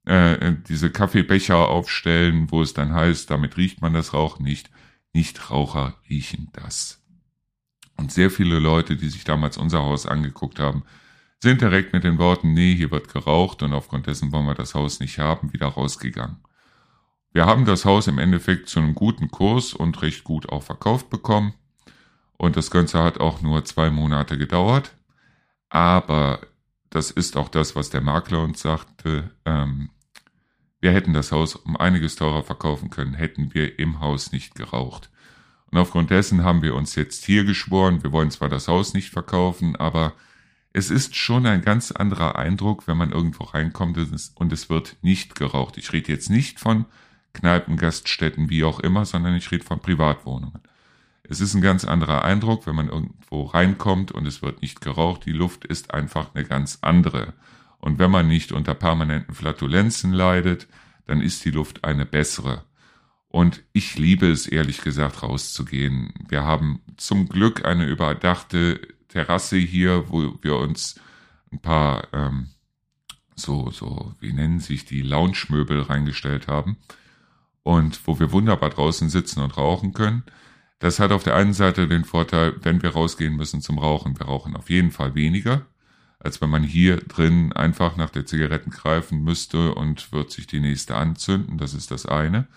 äh, 0.05 0.53
diese 0.67 0.91
Kaffeebecher 0.91 1.57
aufstellen, 1.69 2.49
wo 2.49 2.61
es 2.61 2.73
dann 2.73 2.93
heißt, 2.93 3.29
damit 3.29 3.57
riecht 3.57 3.81
man 3.81 3.93
das 3.93 4.13
Rauch 4.13 4.39
nicht. 4.39 4.69
Nichtraucher 5.13 5.95
riechen 6.09 6.49
das. 6.53 7.01
Und 7.97 8.11
sehr 8.11 8.31
viele 8.31 8.59
Leute, 8.59 8.95
die 8.95 9.09
sich 9.09 9.23
damals 9.23 9.57
unser 9.57 9.83
Haus 9.83 10.05
angeguckt 10.05 10.59
haben, 10.59 10.83
sind 11.41 11.61
direkt 11.61 11.93
mit 11.93 12.03
den 12.05 12.17
Worten, 12.17 12.53
nee, 12.53 12.73
hier 12.73 12.89
wird 12.89 13.11
geraucht 13.11 13.61
und 13.63 13.73
aufgrund 13.73 14.07
dessen 14.07 14.31
wollen 14.31 14.47
wir 14.47 14.55
das 14.55 14.73
Haus 14.73 14.99
nicht 14.99 15.19
haben, 15.19 15.53
wieder 15.53 15.67
rausgegangen. 15.67 16.37
Wir 17.33 17.47
haben 17.47 17.65
das 17.65 17.83
Haus 17.83 18.07
im 18.07 18.19
Endeffekt 18.19 18.69
zu 18.69 18.79
einem 18.79 18.93
guten 18.93 19.31
Kurs 19.31 19.73
und 19.73 20.03
recht 20.03 20.23
gut 20.23 20.49
auch 20.49 20.61
verkauft 20.61 21.09
bekommen. 21.09 21.55
Und 22.37 22.55
das 22.55 22.69
Ganze 22.69 23.03
hat 23.03 23.19
auch 23.19 23.41
nur 23.41 23.65
zwei 23.65 23.89
Monate 23.89 24.37
gedauert. 24.37 24.93
Aber 25.69 26.41
das 26.91 27.09
ist 27.09 27.35
auch 27.35 27.49
das, 27.49 27.75
was 27.75 27.89
der 27.89 28.01
Makler 28.01 28.43
uns 28.43 28.61
sagte. 28.61 29.31
Ähm, 29.45 29.89
wir 30.79 30.91
hätten 30.91 31.13
das 31.13 31.31
Haus 31.31 31.55
um 31.55 31.75
einiges 31.75 32.15
teurer 32.15 32.43
verkaufen 32.43 32.91
können, 32.91 33.15
hätten 33.15 33.55
wir 33.55 33.79
im 33.79 33.99
Haus 33.99 34.31
nicht 34.31 34.53
geraucht. 34.53 35.09
Und 35.71 35.79
aufgrund 35.79 36.11
dessen 36.11 36.43
haben 36.43 36.61
wir 36.61 36.75
uns 36.75 36.93
jetzt 36.93 37.25
hier 37.25 37.45
geschworen. 37.45 38.03
Wir 38.03 38.11
wollen 38.11 38.29
zwar 38.29 38.49
das 38.49 38.67
Haus 38.67 38.93
nicht 38.93 39.09
verkaufen, 39.09 39.75
aber 39.75 40.13
es 40.71 40.91
ist 40.91 41.15
schon 41.15 41.47
ein 41.47 41.61
ganz 41.61 41.91
anderer 41.91 42.37
Eindruck, 42.37 42.85
wenn 42.87 42.97
man 42.97 43.11
irgendwo 43.11 43.45
reinkommt 43.45 43.97
und 44.35 44.53
es 44.53 44.69
wird 44.69 44.97
nicht 45.01 45.33
geraucht. 45.33 45.77
Ich 45.79 45.93
rede 45.93 46.11
jetzt 46.11 46.29
nicht 46.29 46.59
von 46.59 46.85
Kneipen, 47.33 47.77
Gaststätten, 47.77 48.49
wie 48.49 48.63
auch 48.63 48.79
immer, 48.79 49.05
sondern 49.05 49.35
ich 49.35 49.51
rede 49.51 49.65
von 49.65 49.79
Privatwohnungen. 49.79 50.61
Es 51.23 51.41
ist 51.41 51.53
ein 51.53 51.61
ganz 51.61 51.85
anderer 51.85 52.23
Eindruck, 52.23 52.67
wenn 52.67 52.75
man 52.75 52.89
irgendwo 52.89 53.43
reinkommt 53.43 54.11
und 54.11 54.27
es 54.27 54.41
wird 54.41 54.61
nicht 54.61 54.81
geraucht. 54.81 55.25
Die 55.25 55.31
Luft 55.31 55.65
ist 55.65 55.93
einfach 55.93 56.35
eine 56.35 56.43
ganz 56.43 56.79
andere. 56.81 57.33
Und 57.79 57.97
wenn 57.97 58.11
man 58.11 58.27
nicht 58.27 58.51
unter 58.51 58.73
permanenten 58.73 59.33
Flatulenzen 59.33 60.13
leidet, 60.13 60.67
dann 61.05 61.21
ist 61.21 61.43
die 61.43 61.51
Luft 61.51 61.83
eine 61.83 62.05
bessere. 62.05 62.63
Und 63.29 63.63
ich 63.73 63.97
liebe 63.97 64.29
es, 64.29 64.47
ehrlich 64.47 64.81
gesagt, 64.81 65.23
rauszugehen. 65.23 66.13
Wir 66.27 66.43
haben 66.43 66.81
zum 66.97 67.27
Glück 67.27 67.65
eine 67.65 67.85
überdachte 67.85 68.79
Terrasse 69.07 69.57
hier, 69.57 70.09
wo 70.09 70.37
wir 70.41 70.57
uns 70.57 70.99
ein 71.51 71.59
paar, 71.59 72.07
ähm, 72.13 72.49
so, 73.35 73.71
so, 73.71 74.13
wie 74.19 74.33
nennen 74.33 74.59
sich 74.59 74.85
die, 74.85 75.01
Lounge-Möbel 75.01 75.81
reingestellt 75.81 76.47
haben 76.47 76.77
und 77.63 78.05
wo 78.05 78.19
wir 78.19 78.31
wunderbar 78.31 78.69
draußen 78.69 79.09
sitzen 79.09 79.41
und 79.41 79.57
rauchen 79.57 79.93
können. 79.93 80.23
Das 80.79 80.99
hat 80.99 81.11
auf 81.11 81.23
der 81.23 81.35
einen 81.35 81.53
Seite 81.53 81.87
den 81.87 82.03
Vorteil, 82.03 82.55
wenn 82.61 82.83
wir 82.83 82.89
rausgehen 82.89 83.35
müssen 83.35 83.61
zum 83.61 83.79
Rauchen, 83.79 84.19
wir 84.19 84.25
rauchen 84.25 84.55
auf 84.55 84.69
jeden 84.69 84.91
Fall 84.91 85.15
weniger, 85.15 85.65
als 86.19 86.41
wenn 86.41 86.49
man 86.49 86.63
hier 86.63 86.97
drin 86.97 87.53
einfach 87.53 87.95
nach 87.95 88.09
der 88.09 88.25
Zigaretten 88.25 88.69
greifen 88.69 89.23
müsste 89.23 89.73
und 89.75 90.11
wird 90.11 90.31
sich 90.31 90.45
die 90.45 90.59
nächste 90.59 90.95
anzünden. 90.95 91.57
Das 91.57 91.73
ist 91.73 91.91
das 91.91 92.05
eine. 92.05 92.47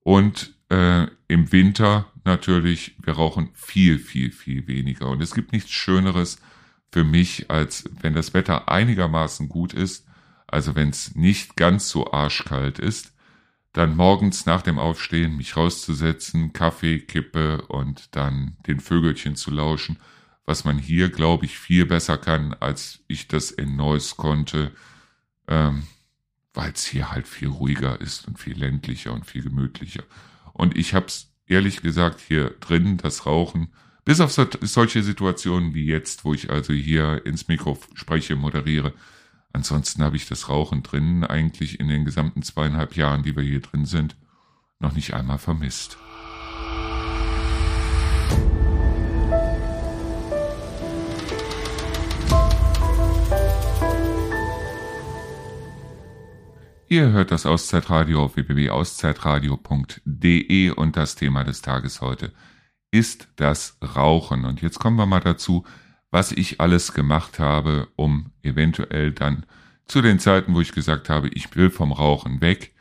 Und 0.00 0.54
äh, 0.70 1.06
im 1.26 1.50
Winter 1.50 2.06
natürlich, 2.24 2.96
wir 3.02 3.14
rauchen 3.14 3.50
viel, 3.54 3.98
viel, 3.98 4.30
viel 4.30 4.66
weniger. 4.68 5.08
Und 5.08 5.20
es 5.20 5.34
gibt 5.34 5.52
nichts 5.52 5.70
Schöneres 5.70 6.38
für 6.92 7.04
mich, 7.04 7.50
als 7.50 7.90
wenn 8.00 8.14
das 8.14 8.32
Wetter 8.32 8.68
einigermaßen 8.68 9.48
gut 9.48 9.72
ist, 9.72 10.06
also 10.46 10.76
wenn 10.76 10.90
es 10.90 11.16
nicht 11.16 11.56
ganz 11.56 11.88
so 11.88 12.12
arschkalt 12.12 12.78
ist, 12.78 13.12
dann 13.76 13.94
morgens 13.94 14.46
nach 14.46 14.62
dem 14.62 14.78
Aufstehen 14.78 15.36
mich 15.36 15.54
rauszusetzen, 15.54 16.54
Kaffee, 16.54 16.98
Kippe 16.98 17.60
und 17.66 18.16
dann 18.16 18.56
den 18.66 18.80
Vögelchen 18.80 19.36
zu 19.36 19.50
lauschen, 19.50 19.98
was 20.46 20.64
man 20.64 20.78
hier, 20.78 21.10
glaube 21.10 21.44
ich, 21.44 21.58
viel 21.58 21.84
besser 21.84 22.16
kann, 22.16 22.54
als 22.54 23.00
ich 23.06 23.28
das 23.28 23.50
in 23.50 23.76
Neuss 23.76 24.16
konnte, 24.16 24.72
ähm, 25.46 25.82
weil 26.54 26.72
es 26.72 26.86
hier 26.86 27.10
halt 27.10 27.28
viel 27.28 27.48
ruhiger 27.48 28.00
ist 28.00 28.26
und 28.26 28.38
viel 28.38 28.58
ländlicher 28.58 29.12
und 29.12 29.26
viel 29.26 29.42
gemütlicher. 29.42 30.04
Und 30.54 30.74
ich 30.74 30.94
habe 30.94 31.06
es 31.06 31.34
ehrlich 31.46 31.82
gesagt 31.82 32.20
hier 32.20 32.54
drin, 32.60 32.96
das 32.96 33.26
Rauchen, 33.26 33.68
bis 34.06 34.20
auf 34.20 34.32
so, 34.32 34.46
solche 34.62 35.02
Situationen 35.02 35.74
wie 35.74 35.84
jetzt, 35.84 36.24
wo 36.24 36.32
ich 36.32 36.48
also 36.48 36.72
hier 36.72 37.26
ins 37.26 37.46
Mikro 37.48 37.78
spreche, 37.92 38.36
moderiere, 38.36 38.94
Ansonsten 39.56 40.04
habe 40.04 40.16
ich 40.16 40.28
das 40.28 40.50
Rauchen 40.50 40.82
drinnen 40.82 41.24
eigentlich 41.24 41.80
in 41.80 41.88
den 41.88 42.04
gesamten 42.04 42.42
zweieinhalb 42.42 42.94
Jahren, 42.94 43.22
die 43.22 43.34
wir 43.34 43.42
hier 43.42 43.62
drin 43.62 43.86
sind, 43.86 44.14
noch 44.80 44.92
nicht 44.92 45.14
einmal 45.14 45.38
vermisst. 45.38 45.96
Ihr 56.88 57.10
hört 57.12 57.30
das 57.30 57.46
Auszeitradio 57.46 58.24
auf 58.24 58.36
www.auszeitradio.de 58.36 60.68
und 60.68 60.98
das 60.98 61.14
Thema 61.14 61.44
des 61.44 61.62
Tages 61.62 62.02
heute 62.02 62.34
ist 62.90 63.28
das 63.36 63.78
Rauchen. 63.82 64.44
Und 64.44 64.60
jetzt 64.60 64.78
kommen 64.78 64.98
wir 64.98 65.06
mal 65.06 65.20
dazu, 65.20 65.64
was 66.10 66.32
ich 66.32 66.60
alles 66.60 66.92
gemacht 66.92 67.38
habe, 67.38 67.88
um 67.96 68.32
eventuell 68.42 69.12
dann 69.12 69.44
zu 69.86 70.02
den 70.02 70.18
Zeiten, 70.18 70.54
wo 70.54 70.60
ich 70.60 70.72
gesagt 70.72 71.08
habe, 71.08 71.28
ich 71.28 71.54
will 71.56 71.70
vom 71.70 71.92
Rauchen 71.92 72.40
weg, 72.40 72.74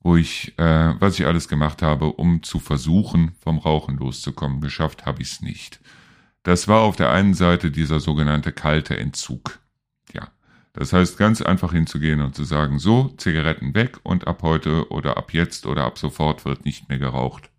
wo 0.00 0.16
ich, 0.16 0.58
äh, 0.58 0.94
was 1.00 1.18
ich 1.18 1.26
alles 1.26 1.48
gemacht 1.48 1.82
habe, 1.82 2.06
um 2.06 2.42
zu 2.42 2.58
versuchen, 2.58 3.32
vom 3.40 3.58
Rauchen 3.58 3.96
loszukommen. 3.96 4.60
Geschafft 4.60 5.06
habe 5.06 5.22
ich 5.22 5.32
es 5.32 5.40
nicht. 5.40 5.80
Das 6.42 6.66
war 6.66 6.80
auf 6.80 6.96
der 6.96 7.10
einen 7.10 7.34
Seite 7.34 7.70
dieser 7.70 8.00
sogenannte 8.00 8.52
kalte 8.52 8.96
Entzug. 8.96 9.60
Ja, 10.12 10.28
das 10.72 10.92
heißt 10.92 11.18
ganz 11.18 11.40
einfach 11.40 11.72
hinzugehen 11.72 12.20
und 12.20 12.34
zu 12.34 12.44
sagen, 12.44 12.78
so, 12.78 13.14
Zigaretten 13.16 13.74
weg 13.74 14.00
und 14.02 14.26
ab 14.26 14.42
heute 14.42 14.90
oder 14.90 15.16
ab 15.16 15.32
jetzt 15.32 15.66
oder 15.66 15.84
ab 15.84 15.98
sofort 15.98 16.44
wird 16.44 16.64
nicht 16.64 16.88
mehr 16.88 16.98
geraucht. 16.98 17.50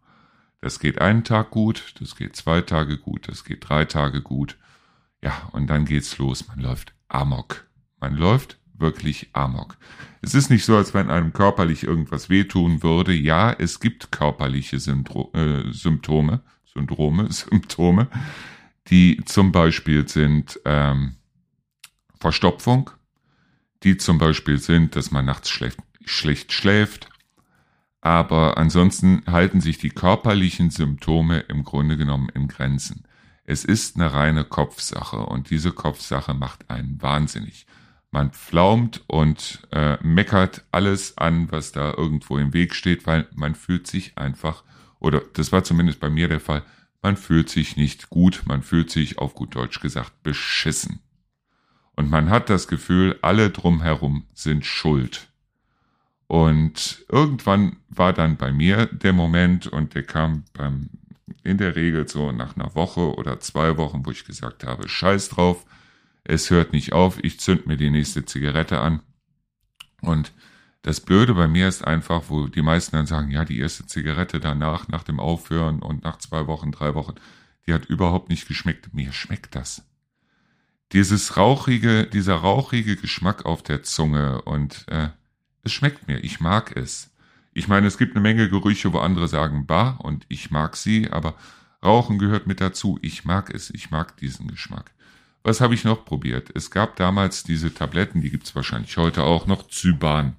Das 0.60 0.80
geht 0.80 1.00
einen 1.00 1.24
Tag 1.24 1.52
gut, 1.52 1.96
das 2.00 2.16
geht 2.16 2.36
zwei 2.36 2.62
Tage 2.62 2.98
gut, 2.98 3.28
das 3.28 3.44
geht 3.46 3.68
drei 3.68 3.86
Tage 3.86 4.22
gut. 4.22 4.58
Ja, 5.24 5.50
und 5.54 5.68
dann 5.68 5.86
geht's 5.86 6.18
los. 6.18 6.48
Man 6.50 6.60
läuft 6.60 6.94
amok. 7.08 7.66
Man 8.00 8.16
läuft 8.16 8.58
wirklich 8.74 9.30
amok. 9.32 9.78
Es 10.22 10.36
ist 10.36 10.50
nicht 10.50 10.66
so, 10.66 10.76
als 10.76 10.94
wenn 10.94 11.10
einem 11.10 11.32
körperlich 11.32 11.84
irgendwas 11.84 12.30
wehtun 12.30 12.84
würde. 12.84 13.14
Ja, 13.14 13.54
es 13.54 13.80
gibt 13.80 14.12
körperliche 14.12 14.80
Syndro 14.80 15.32
äh, 15.34 15.72
Symptome, 15.72 16.42
Syndrome, 16.66 17.28
Symptome, 17.32 18.10
die 18.88 19.22
zum 19.26 19.54
Beispiel 19.54 20.10
sind 20.10 20.60
ähm, 20.66 21.16
Verstopfung, 22.20 22.90
die 23.84 23.96
zum 23.96 24.18
Beispiel 24.18 24.58
sind, 24.58 24.98
dass 24.98 25.12
man 25.12 25.24
nachts 25.24 25.50
schlecht, 25.50 25.80
schlecht 26.04 26.52
schläft. 26.52 27.08
Aber 28.02 28.58
ansonsten 28.58 29.24
halten 29.26 29.62
sich 29.62 29.78
die 29.78 29.90
körperlichen 29.90 30.70
Symptome 30.70 31.40
im 31.40 31.64
Grunde 31.64 31.96
genommen 31.96 32.28
in 32.34 32.50
Grenzen. 32.50 33.06
Es 33.46 33.66
ist 33.66 33.96
eine 33.96 34.14
reine 34.14 34.46
Kopfsache 34.46 35.18
und 35.18 35.50
diese 35.50 35.72
Kopfsache 35.72 36.34
macht 36.34 36.70
einen 36.70 37.02
wahnsinnig. 37.02 37.66
Man 38.10 38.32
pflaumt 38.32 39.04
und 39.08 39.68
äh, 39.72 39.98
meckert 40.02 40.64
alles 40.72 41.18
an, 41.18 41.52
was 41.52 41.72
da 41.72 41.94
irgendwo 41.98 42.38
im 42.38 42.54
Weg 42.54 42.76
steht, 42.76 43.06
weil 43.06 43.28
man 43.34 43.56
fühlt 43.56 43.88
sich 43.88 44.18
einfach, 44.18 44.64
oder 45.00 45.22
das 45.34 45.52
war 45.52 45.64
zumindest 45.64 46.00
bei 46.00 46.10
mir 46.10 46.28
der 46.28 46.40
Fall, 46.40 46.64
man 47.02 47.18
fühlt 47.18 47.50
sich 47.50 47.76
nicht 47.76 48.10
gut, 48.10 48.44
man 48.46 48.62
fühlt 48.62 48.90
sich 48.90 49.18
auf 49.18 49.34
gut 49.36 49.56
Deutsch 49.56 49.82
gesagt 49.82 50.24
beschissen. 50.24 51.00
Und 51.96 52.10
man 52.10 52.30
hat 52.30 52.50
das 52.50 52.68
Gefühl, 52.68 53.20
alle 53.22 53.50
drumherum 53.50 54.26
sind 54.34 54.66
schuld. 54.66 55.28
Und 56.28 57.06
irgendwann 57.10 57.78
war 57.90 58.14
dann 58.14 58.38
bei 58.38 58.52
mir 58.52 58.86
der 58.88 59.14
Moment, 59.14 59.68
und 59.68 59.96
der 59.96 60.04
kam 60.04 60.46
beim 60.54 60.90
in 61.44 61.58
der 61.58 61.76
Regel 61.76 62.08
so 62.08 62.32
nach 62.32 62.56
einer 62.56 62.76
Woche 62.76 63.16
oder 63.16 63.40
zwei 63.40 63.78
Wochen, 63.78 64.06
wo 64.06 64.12
ich 64.12 64.26
gesagt 64.26 64.64
habe, 64.64 64.88
scheiß 64.88 65.30
drauf, 65.30 65.66
es 66.24 66.50
hört 66.50 66.74
nicht 66.74 66.94
auf, 66.94 67.24
ich 67.24 67.40
zünd 67.40 67.68
mir 67.68 67.78
die 67.78 67.90
nächste 67.90 68.26
Zigarette 68.26 68.80
an. 68.80 69.02
Und 70.02 70.34
das 70.82 71.00
Blöde 71.00 71.34
bei 71.34 71.48
mir 71.48 71.68
ist 71.68 71.86
einfach, 71.86 72.24
wo 72.28 72.48
die 72.48 72.62
meisten 72.62 72.96
dann 72.96 73.06
sagen, 73.06 73.32
ja, 73.32 73.46
die 73.46 73.60
erste 73.60 73.86
Zigarette 73.86 74.40
danach, 74.40 74.88
nach 74.90 75.04
dem 75.04 75.20
Aufhören 75.20 75.82
und 75.82 76.04
nach 76.04 76.18
zwei 76.18 76.48
Wochen, 76.48 76.72
drei 76.72 76.94
Wochen, 76.94 77.16
die 77.66 77.74
hat 77.74 77.86
überhaupt 77.86 78.30
nicht 78.30 78.48
geschmeckt. 78.48 78.94
Mir 78.94 79.14
schmeckt 79.14 79.56
das. 79.56 79.86
Dieses 80.92 81.38
rauchige, 81.38 82.06
dieser 82.06 82.36
rauchige 82.36 82.98
Geschmack 82.98 83.46
auf 83.46 83.64
der 83.64 83.84
Zunge 83.84 84.42
und 84.42 84.86
äh, 84.90 85.10
es 85.64 85.72
schmeckt 85.72 86.08
mir. 86.08 86.24
Ich 86.24 86.40
mag 86.40 86.76
es. 86.76 87.13
Ich 87.54 87.68
meine, 87.68 87.88
es 87.88 87.98
gibt 87.98 88.16
eine 88.16 88.22
Menge 88.22 88.50
Gerüche, 88.50 88.94
wo 88.94 89.00
andere 89.00 89.28
sagen, 89.28 89.66
bah, 89.66 89.92
und 90.00 90.26
ich 90.28 90.52
mag 90.52 90.76
sie, 90.76 91.12
aber 91.12 91.36
Rauchen 91.84 92.18
gehört 92.18 92.48
mit 92.48 92.62
dazu. 92.62 92.98
Ich 93.02 93.26
mag 93.26 93.54
es. 93.54 93.70
Ich 93.70 93.92
mag 93.92 94.18
diesen 94.18 94.48
Geschmack. 94.48 94.92
Was 95.44 95.60
habe 95.60 95.74
ich 95.74 95.84
noch 95.84 96.06
probiert? 96.06 96.50
Es 96.56 96.72
gab 96.72 96.96
damals 96.96 97.44
diese 97.44 97.74
Tabletten, 97.74 98.22
die 98.22 98.30
gibt 98.30 98.48
es 98.48 98.56
wahrscheinlich 98.56 98.96
heute 98.98 99.24
auch 99.24 99.46
noch, 99.46 99.68
Zyban. 99.68 100.38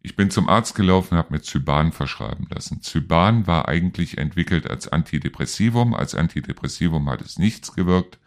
Ich 0.00 0.14
bin 0.14 0.30
zum 0.30 0.48
Arzt 0.48 0.76
gelaufen, 0.76 1.18
habe 1.18 1.34
mir 1.34 1.42
Zyban 1.42 1.90
verschreiben 1.90 2.46
lassen. 2.48 2.80
Zyban 2.80 3.48
war 3.48 3.68
eigentlich 3.68 4.16
entwickelt 4.16 4.70
als 4.70 4.86
Antidepressivum. 4.86 5.92
Als 5.92 6.14
Antidepressivum 6.14 7.10
hat 7.10 7.20
es 7.20 7.38
nichts 7.38 7.74
gewirkt. 7.74 8.18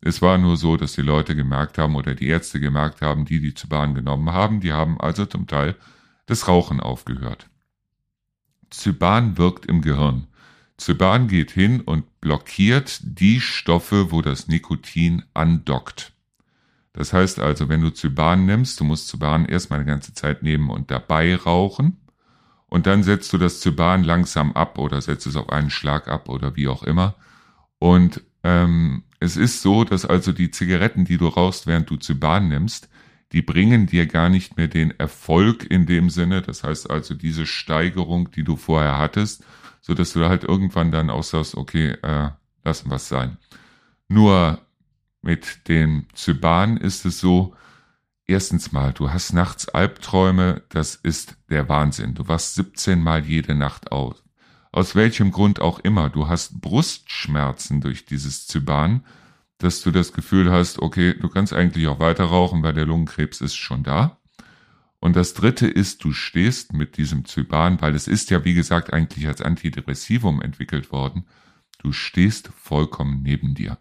Es 0.00 0.22
war 0.22 0.38
nur 0.38 0.56
so, 0.56 0.78
dass 0.78 0.94
die 0.94 1.02
Leute 1.02 1.36
gemerkt 1.36 1.76
haben 1.76 1.94
oder 1.94 2.14
die 2.14 2.28
Ärzte 2.28 2.58
gemerkt 2.58 3.02
haben, 3.02 3.26
die 3.26 3.38
die 3.38 3.52
Zyban 3.52 3.94
genommen 3.94 4.32
haben, 4.32 4.60
die 4.60 4.72
haben 4.72 4.98
also 4.98 5.26
zum 5.26 5.46
Teil 5.46 5.76
das 6.30 6.48
Rauchen 6.48 6.80
aufgehört. 6.80 7.50
Zyban 8.70 9.36
wirkt 9.36 9.66
im 9.66 9.82
Gehirn. 9.82 10.28
Zyban 10.76 11.28
geht 11.28 11.50
hin 11.50 11.80
und 11.80 12.20
blockiert 12.20 13.00
die 13.02 13.40
Stoffe, 13.40 14.12
wo 14.12 14.22
das 14.22 14.48
Nikotin 14.48 15.24
andockt. 15.34 16.12
Das 16.92 17.12
heißt 17.12 17.38
also, 17.40 17.68
wenn 17.68 17.82
du 17.82 17.90
Zyban 17.90 18.46
nimmst, 18.46 18.80
du 18.80 18.84
musst 18.84 19.08
Zyban 19.08 19.44
erstmal 19.44 19.80
eine 19.80 19.88
ganze 19.88 20.14
Zeit 20.14 20.42
nehmen 20.42 20.70
und 20.70 20.90
dabei 20.90 21.36
rauchen 21.36 21.98
und 22.66 22.86
dann 22.86 23.02
setzt 23.02 23.32
du 23.32 23.38
das 23.38 23.60
Zyban 23.60 24.04
langsam 24.04 24.52
ab 24.52 24.78
oder 24.78 25.00
setzt 25.00 25.26
es 25.26 25.36
auf 25.36 25.50
einen 25.50 25.70
Schlag 25.70 26.08
ab 26.08 26.28
oder 26.28 26.56
wie 26.56 26.68
auch 26.68 26.84
immer. 26.84 27.16
Und 27.78 28.22
ähm, 28.44 29.02
es 29.18 29.36
ist 29.36 29.62
so, 29.62 29.84
dass 29.84 30.06
also 30.06 30.32
die 30.32 30.50
Zigaretten, 30.50 31.04
die 31.04 31.18
du 31.18 31.26
rauchst, 31.26 31.66
während 31.66 31.90
du 31.90 31.96
Zyban 31.96 32.48
nimmst, 32.48 32.88
die 33.32 33.42
bringen 33.42 33.86
dir 33.86 34.06
gar 34.06 34.28
nicht 34.28 34.56
mehr 34.56 34.68
den 34.68 34.90
Erfolg 34.98 35.64
in 35.64 35.86
dem 35.86 36.10
Sinne, 36.10 36.42
das 36.42 36.64
heißt 36.64 36.90
also 36.90 37.14
diese 37.14 37.46
Steigerung, 37.46 38.30
die 38.32 38.44
du 38.44 38.56
vorher 38.56 38.98
hattest, 38.98 39.44
so 39.80 39.94
dass 39.94 40.12
du 40.12 40.28
halt 40.28 40.44
irgendwann 40.44 40.90
dann 40.90 41.10
auch 41.10 41.22
sagst, 41.22 41.56
okay, 41.56 41.90
äh, 42.02 42.30
lassen 42.64 42.90
was 42.90 43.08
sein. 43.08 43.38
Nur 44.08 44.60
mit 45.22 45.68
dem 45.68 46.06
Zyban 46.14 46.76
ist 46.76 47.04
es 47.04 47.20
so, 47.20 47.54
erstens 48.26 48.72
mal, 48.72 48.92
du 48.92 49.10
hast 49.10 49.32
nachts 49.32 49.68
Albträume, 49.68 50.62
das 50.68 50.96
ist 50.96 51.36
der 51.50 51.68
Wahnsinn. 51.68 52.14
Du 52.14 52.26
wachst 52.28 52.54
17 52.54 53.00
Mal 53.00 53.24
jede 53.24 53.54
Nacht 53.54 53.92
auf. 53.92 54.22
Aus 54.72 54.94
welchem 54.94 55.32
Grund 55.32 55.60
auch 55.60 55.80
immer, 55.80 56.10
du 56.10 56.28
hast 56.28 56.60
Brustschmerzen 56.60 57.80
durch 57.80 58.04
dieses 58.04 58.46
Zyban, 58.46 59.04
dass 59.60 59.82
du 59.82 59.90
das 59.90 60.12
Gefühl 60.12 60.50
hast, 60.50 60.80
okay, 60.80 61.14
du 61.14 61.28
kannst 61.28 61.52
eigentlich 61.52 61.86
auch 61.86 62.00
weiter 62.00 62.24
rauchen, 62.24 62.62
weil 62.62 62.72
der 62.72 62.86
Lungenkrebs 62.86 63.40
ist 63.40 63.56
schon 63.56 63.82
da. 63.82 64.18
Und 65.00 65.16
das 65.16 65.34
dritte 65.34 65.66
ist, 65.66 66.04
du 66.04 66.12
stehst 66.12 66.72
mit 66.72 66.96
diesem 66.96 67.24
Zyban, 67.24 67.80
weil 67.80 67.94
es 67.94 68.08
ist 68.08 68.30
ja, 68.30 68.44
wie 68.44 68.54
gesagt, 68.54 68.92
eigentlich 68.92 69.26
als 69.26 69.40
Antidepressivum 69.40 70.42
entwickelt 70.42 70.92
worden. 70.92 71.26
Du 71.78 71.92
stehst 71.92 72.50
vollkommen 72.56 73.22
neben 73.22 73.54
dir. 73.54 73.78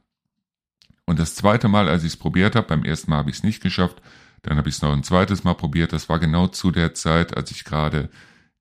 Und 1.06 1.20
das 1.20 1.36
zweite 1.36 1.68
Mal, 1.68 1.90
als 1.90 2.04
ich 2.04 2.14
es 2.14 2.18
probiert 2.18 2.56
habe, 2.56 2.68
beim 2.68 2.84
ersten 2.84 3.12
Mal 3.12 3.18
habe 3.18 3.30
ich 3.30 3.38
es 3.38 3.44
nicht 3.44 3.62
geschafft, 3.62 4.02
dann 4.44 4.58
habe 4.58 4.70
ich 4.70 4.76
es 4.76 4.82
noch 4.82 4.94
ein 4.94 5.04
zweites 5.04 5.44
Mal 5.44 5.56
probiert. 5.56 5.92
Das 5.92 6.08
war 6.08 6.20
genau 6.20 6.48
zu 6.48 6.72
der 6.72 6.94
Zeit, 6.94 7.36
als 7.36 7.52
ich 7.52 7.66
gerade 7.66 8.10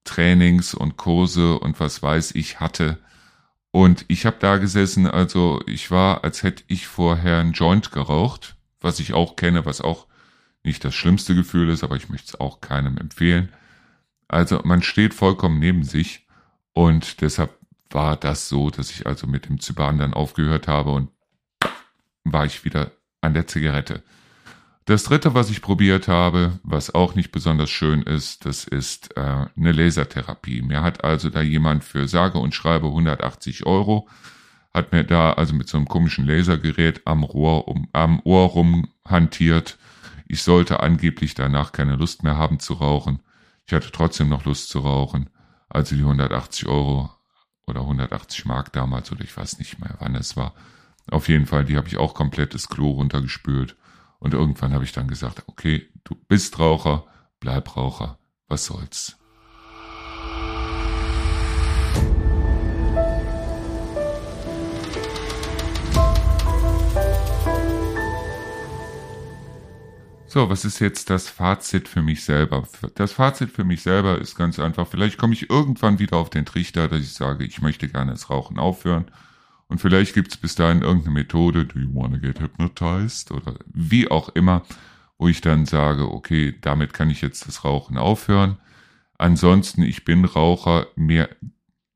Trainings 0.05 0.75
und 0.75 0.97
Kurse 0.97 1.59
und 1.59 1.79
was 1.79 2.03
weiß 2.03 2.33
ich 2.33 2.59
hatte. 2.59 2.99
Und 3.79 4.07
ich 4.09 4.27
habe 4.27 4.38
da 4.41 4.57
gesessen, 4.57 5.07
also 5.07 5.62
ich 5.64 5.93
war, 5.93 6.25
als 6.25 6.43
hätte 6.43 6.64
ich 6.67 6.88
vorher 6.88 7.38
ein 7.38 7.53
Joint 7.53 7.93
geraucht, 7.93 8.57
was 8.81 8.99
ich 8.99 9.14
auch 9.14 9.37
kenne, 9.37 9.67
was 9.67 9.81
auch 9.81 10.09
nicht 10.64 10.85
das 10.85 10.97
schlimmste 10.97 11.37
Gefühl 11.37 11.69
ist, 11.69 11.85
aber 11.85 11.95
ich 11.95 12.09
möchte 12.09 12.27
es 12.27 12.41
auch 12.41 12.61
keinem 12.61 12.99
empfehlen. 12.99 13.53
Also 14.27 14.62
man 14.64 14.83
steht 14.83 15.14
vollkommen 15.14 15.61
neben 15.61 15.85
sich 15.85 16.27
und 16.73 17.21
deshalb 17.21 17.57
war 17.91 18.17
das 18.17 18.49
so, 18.49 18.69
dass 18.71 18.91
ich 18.91 19.07
also 19.07 19.29
mit 19.29 19.49
dem 19.49 19.61
Zyban 19.61 19.99
dann 19.99 20.12
aufgehört 20.12 20.67
habe 20.67 20.91
und 20.91 21.11
war 22.25 22.47
ich 22.47 22.64
wieder 22.64 22.91
an 23.21 23.33
der 23.33 23.47
Zigarette. 23.47 24.03
Das 24.88 25.05
dritte, 25.05 25.35
was 25.35 25.51
ich 25.51 25.61
probiert 25.61 26.09
habe, 26.09 26.59
was 26.62 26.94
auch 26.94 27.14
nicht 27.14 27.31
besonders 27.31 27.68
schön 27.68 28.01
ist, 28.03 28.46
das 28.46 28.64
ist 28.64 29.14
äh, 29.18 29.46
eine 29.55 29.72
Lasertherapie. 29.72 30.62
Mir 30.62 30.83
hat 30.83 31.05
also 31.05 31.29
da 31.29 31.42
jemand 31.42 31.85
für 31.85 32.09
sage 32.09 32.38
und 32.38 32.55
schreibe 32.55 32.87
180 32.87 33.66
Euro, 33.66 34.09
hat 34.72 34.92
mir 34.92 35.05
da 35.05 35.35
also 35.35 35.55
mit 35.55 35.68
so 35.68 35.77
einem 35.77 35.88
komischen 35.88 36.27
Lasergerät 36.27 37.03
am 37.05 37.22
Rohr 37.22 37.68
um, 37.68 37.88
am 37.92 38.20
Ohr 38.24 38.46
rumhantiert 38.46 39.77
ich 40.29 40.42
sollte 40.42 40.81
angeblich 40.81 41.35
danach 41.35 41.72
keine 41.72 41.96
Lust 41.96 42.22
mehr 42.22 42.37
haben 42.37 42.61
zu 42.61 42.74
rauchen. 42.74 43.20
Ich 43.66 43.72
hatte 43.72 43.90
trotzdem 43.90 44.29
noch 44.29 44.44
Lust 44.44 44.68
zu 44.68 44.81
rauchen. 44.81 45.31
Also 45.70 45.96
die 45.96 46.03
180 46.03 46.68
Euro 46.68 47.11
oder 47.66 47.81
180 47.81 48.44
Mark 48.44 48.72
damals 48.74 49.11
oder 49.11 49.24
ich 49.24 49.35
weiß 49.35 49.59
nicht 49.59 49.81
mehr, 49.81 49.96
wann 50.01 50.14
es 50.14 50.37
war. 50.37 50.55
Auf 51.11 51.29
jeden 51.29 51.46
Fall, 51.46 51.64
die 51.64 51.79
habe 51.79 51.88
ich 51.88 51.96
auch 51.96 52.12
komplett 52.12 52.53
das 52.53 52.68
Klo 52.68 52.90
runtergespült. 52.90 53.77
Und 54.18 54.35
irgendwann 54.35 54.72
habe 54.72 54.85
ich 54.85 54.92
dann 54.92 55.09
gesagt, 55.09 55.44
okay, 55.46 55.88
du 56.04 56.14
bist 56.14 56.59
Raucher, 56.59 57.04
bleib 57.40 57.76
Raucher, 57.76 58.18
was 58.48 58.64
soll's. 58.64 59.16
So, 70.31 70.50
was 70.50 70.66
ist 70.66 70.78
jetzt 70.81 71.09
das 71.09 71.31
Fazit 71.31 71.88
für 71.88 72.02
mich 72.02 72.22
selber? 72.22 72.68
Das 72.96 73.12
Fazit 73.12 73.50
für 73.50 73.64
mich 73.64 73.83
selber 73.83 74.18
ist 74.18 74.35
ganz 74.37 74.59
einfach, 74.59 74.87
vielleicht 74.87 75.16
komme 75.16 75.33
ich 75.33 75.48
irgendwann 75.48 75.98
wieder 75.98 76.18
auf 76.18 76.28
den 76.28 76.44
Trichter, 76.44 76.87
dass 76.87 77.00
ich 77.00 77.14
sage, 77.14 77.44
ich 77.44 77.62
möchte 77.62 77.88
gerne 77.88 78.11
das 78.11 78.28
Rauchen 78.28 78.59
aufhören. 78.59 79.11
Und 79.68 79.81
vielleicht 79.81 80.14
gibt 80.14 80.33
es 80.33 80.37
bis 80.38 80.54
dahin 80.54 80.83
irgendeine 80.83 81.14
Methode, 81.14 81.66
do 81.66 81.78
you 81.78 81.88
wanna 81.92 82.16
get 82.16 82.40
hypnotized? 82.40 83.31
Oder 83.31 83.54
wie 83.66 84.11
auch 84.11 84.31
immer, 84.31 84.64
wo 85.18 85.28
ich 85.28 85.40
dann 85.40 85.66
sage, 85.66 86.11
okay, 86.11 86.57
damit 86.61 86.94
kann 86.94 87.11
ich 87.11 87.20
jetzt 87.20 87.46
das 87.46 87.64
Rauchen 87.64 87.98
aufhören. 87.98 88.57
Ansonsten, 89.18 89.83
ich 89.83 90.04
bin 90.04 90.24
Raucher, 90.24 90.87
mir, 90.96 91.28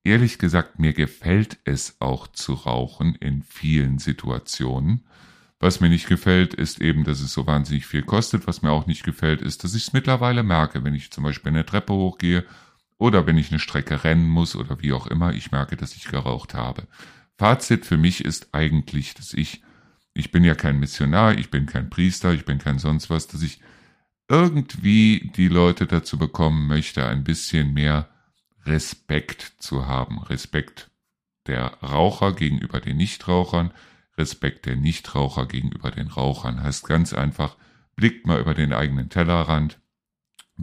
ehrlich 0.05 0.39
gesagt, 0.39 0.79
mir 0.79 0.93
gefällt 0.93 1.59
es 1.65 1.97
auch 2.01 2.27
zu 2.27 2.55
rauchen 2.55 3.15
in 3.15 3.43
vielen 3.43 3.99
Situationen. 3.99 5.05
Was 5.61 5.81
mir 5.81 5.89
nicht 5.89 6.09
gefällt, 6.09 6.55
ist 6.55 6.81
eben, 6.81 7.05
dass 7.05 7.21
es 7.21 7.33
so 7.33 7.47
wahnsinnig 7.47 7.87
viel 7.87 8.03
kostet. 8.03 8.49
Was 8.49 8.63
mir 8.63 8.73
auch 8.73 8.89
nicht 8.89 9.05
gefällt, 9.05 9.41
ist, 9.41 9.63
dass 9.63 9.77
ich 9.77 9.87
es 9.87 9.93
mittlerweile 9.93 10.43
merke, 10.43 10.83
wenn 10.83 10.95
ich 10.95 11.13
zum 11.13 11.23
Beispiel 11.23 11.51
eine 11.51 11.65
Treppe 11.65 11.93
hochgehe 11.93 12.45
oder 12.99 13.27
wenn 13.27 13.39
ich 13.39 13.51
eine 13.51 13.61
Strecke 13.61 14.03
rennen 14.03 14.29
muss 14.29 14.57
oder 14.57 14.83
wie 14.83 14.93
auch 14.93 15.07
immer, 15.07 15.33
ich 15.33 15.53
merke, 15.53 15.77
dass 15.77 15.95
ich 15.95 16.09
geraucht 16.09 16.55
habe. 16.55 16.89
Fazit 17.39 17.87
für 17.87 17.97
mich 17.97 18.25
ist 18.25 18.49
eigentlich, 18.53 19.15
dass 19.15 19.35
ich, 19.35 19.63
ich 20.15 20.31
bin 20.31 20.45
ja 20.45 20.55
kein 20.55 20.79
Missionar, 20.79 21.39
ich 21.39 21.51
bin 21.51 21.67
kein 21.67 21.91
Priester, 21.91 22.33
ich 22.33 22.45
bin 22.45 22.59
kein 22.59 22.79
sonst 22.79 23.11
was, 23.11 23.27
dass 23.27 23.43
ich 23.43 23.61
irgendwie 24.29 25.31
die 25.37 25.49
Leute 25.49 25.87
dazu 25.87 26.19
bekommen 26.19 26.67
möchte, 26.67 27.07
ein 27.07 27.25
bisschen 27.25 27.75
mehr 27.75 28.09
Respekt 28.65 29.55
zu 29.59 29.87
haben. 29.87 30.23
Respekt 30.23 30.91
der 31.47 31.79
Raucher 31.83 32.33
gegenüber 32.33 32.81
den 32.81 32.97
Nichtrauchern, 32.97 33.73
Respekt 34.17 34.67
der 34.67 34.77
Nichtraucher 34.77 35.47
gegenüber 35.47 35.91
den 35.91 36.09
Rauchern 36.09 36.63
heißt 36.63 36.87
ganz 36.87 37.13
einfach, 37.13 37.57
blickt 37.97 38.27
mal 38.27 38.41
über 38.41 38.55
den 38.55 38.73
eigenen 38.73 39.09
Tellerrand. 39.09 39.81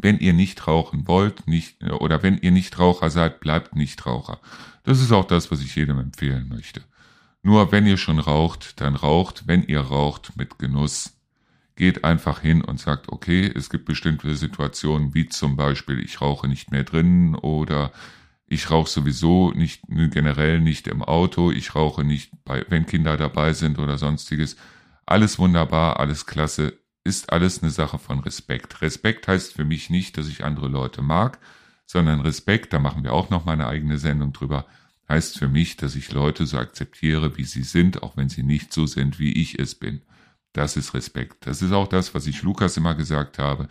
Wenn 0.02 0.20
ihr 0.20 0.34
nicht 0.34 0.68
rauchen 0.68 1.08
wollt, 1.08 1.48
nicht, 1.48 1.84
oder 1.84 2.24
wenn 2.24 2.38
ihr 2.38 2.52
nicht 2.52 2.78
Raucher 2.80 3.10
seid, 3.10 3.40
bleibt 3.40 3.76
nicht 3.76 4.06
Raucher. 4.06 4.40
Das 4.84 5.02
ist 5.02 5.12
auch 5.12 5.26
das, 5.26 5.52
was 5.52 5.62
ich 5.62 5.76
jedem 5.76 6.00
empfehlen 6.00 6.48
möchte. 6.50 6.82
Nur 7.42 7.72
wenn 7.72 7.86
ihr 7.86 7.98
schon 7.98 8.20
raucht, 8.20 8.82
dann 8.82 8.96
raucht, 8.96 9.48
wenn 9.48 9.64
ihr 9.64 9.82
raucht, 9.82 10.36
mit 10.36 10.60
Genuss. 10.60 11.16
Geht 11.76 12.04
einfach 12.04 12.42
hin 12.42 12.62
und 12.62 12.80
sagt, 12.80 13.10
okay, 13.10 13.50
es 13.56 13.70
gibt 13.70 13.86
bestimmte 13.86 14.36
Situationen, 14.36 15.14
wie 15.14 15.28
zum 15.28 15.56
Beispiel, 15.56 16.00
ich 16.00 16.20
rauche 16.20 16.48
nicht 16.48 16.72
mehr 16.72 16.84
drinnen 16.84 17.36
oder 17.36 17.92
ich 18.52 18.72
rauche 18.72 18.90
sowieso 18.90 19.52
nicht, 19.52 19.84
generell 19.88 20.60
nicht 20.60 20.88
im 20.88 21.04
Auto. 21.04 21.52
Ich 21.52 21.76
rauche 21.76 22.04
nicht, 22.04 22.32
bei, 22.44 22.66
wenn 22.68 22.88
Kinder 22.88 23.16
dabei 23.16 23.54
sind 23.54 23.78
oder 23.78 23.98
sonstiges. 23.98 24.58
Alles 25.06 25.38
wunderbar, 25.38 26.00
alles 26.00 26.26
klasse. 26.26 26.78
Ist 27.10 27.34
alles 27.34 27.64
eine 27.64 27.72
Sache 27.72 27.98
von 27.98 28.20
Respekt. 28.20 28.84
Respekt 28.84 29.28
heißt 29.28 29.54
für 29.54 29.66
mich 29.66 29.90
nicht, 29.90 30.16
dass 30.20 30.28
ich 30.28 30.46
andere 30.46 30.68
Leute 30.68 31.02
mag, 31.02 31.40
sondern 31.88 32.22
Respekt, 32.22 32.72
da 32.72 32.78
machen 32.78 33.04
wir 33.04 33.14
auch 33.14 33.32
noch 33.32 33.46
mal 33.46 33.54
eine 33.54 33.66
eigene 33.66 33.98
Sendung 33.98 34.32
drüber, 34.32 34.68
heißt 35.10 35.40
für 35.40 35.48
mich, 35.48 35.76
dass 35.76 35.96
ich 35.96 36.12
Leute 36.12 36.46
so 36.46 36.60
akzeptiere, 36.60 37.36
wie 37.36 37.46
sie 37.46 37.64
sind, 37.64 38.04
auch 38.04 38.16
wenn 38.16 38.30
sie 38.30 38.44
nicht 38.44 38.72
so 38.72 38.86
sind, 38.86 39.18
wie 39.18 39.34
ich 39.34 39.58
es 39.58 39.74
bin. 39.74 40.04
Das 40.54 40.78
ist 40.78 40.94
Respekt. 40.94 41.48
Das 41.48 41.64
ist 41.64 41.72
auch 41.72 41.88
das, 41.88 42.14
was 42.14 42.28
ich 42.28 42.44
Lukas 42.44 42.78
immer 42.78 42.94
gesagt 42.94 43.40
habe. 43.40 43.70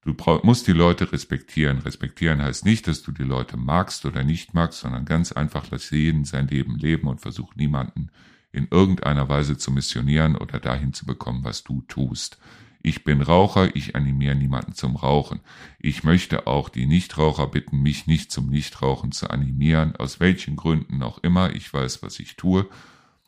Du 0.00 0.16
musst 0.42 0.66
die 0.66 0.72
Leute 0.72 1.12
respektieren. 1.12 1.78
Respektieren 1.78 2.42
heißt 2.42 2.64
nicht, 2.64 2.88
dass 2.88 3.02
du 3.04 3.12
die 3.12 3.22
Leute 3.22 3.56
magst 3.56 4.04
oder 4.06 4.24
nicht 4.24 4.54
magst, 4.54 4.80
sondern 4.80 5.04
ganz 5.04 5.30
einfach, 5.30 5.66
lass 5.70 5.88
jeden 5.90 6.24
sein 6.24 6.48
Leben 6.48 6.76
leben 6.80 7.06
und 7.06 7.20
versuch 7.20 7.54
niemanden 7.54 8.10
in 8.50 8.66
irgendeiner 8.72 9.28
Weise 9.28 9.56
zu 9.56 9.70
missionieren 9.70 10.34
oder 10.34 10.58
dahin 10.58 10.92
zu 10.92 11.06
bekommen, 11.06 11.44
was 11.44 11.62
du 11.62 11.82
tust. 11.82 12.38
Ich 12.82 13.04
bin 13.04 13.22
Raucher, 13.22 13.74
ich 13.76 13.94
animiere 13.94 14.34
niemanden 14.34 14.74
zum 14.74 14.96
Rauchen. 14.96 15.40
Ich 15.78 16.02
möchte 16.02 16.46
auch 16.46 16.68
die 16.68 16.86
Nichtraucher 16.86 17.46
bitten, 17.46 17.80
mich 17.80 18.06
nicht 18.06 18.32
zum 18.32 18.48
Nichtrauchen 18.48 19.12
zu 19.12 19.30
animieren, 19.30 19.94
aus 19.96 20.18
welchen 20.18 20.56
Gründen 20.56 21.02
auch 21.02 21.18
immer. 21.18 21.54
Ich 21.54 21.72
weiß, 21.72 22.02
was 22.02 22.18
ich 22.18 22.36
tue 22.36 22.68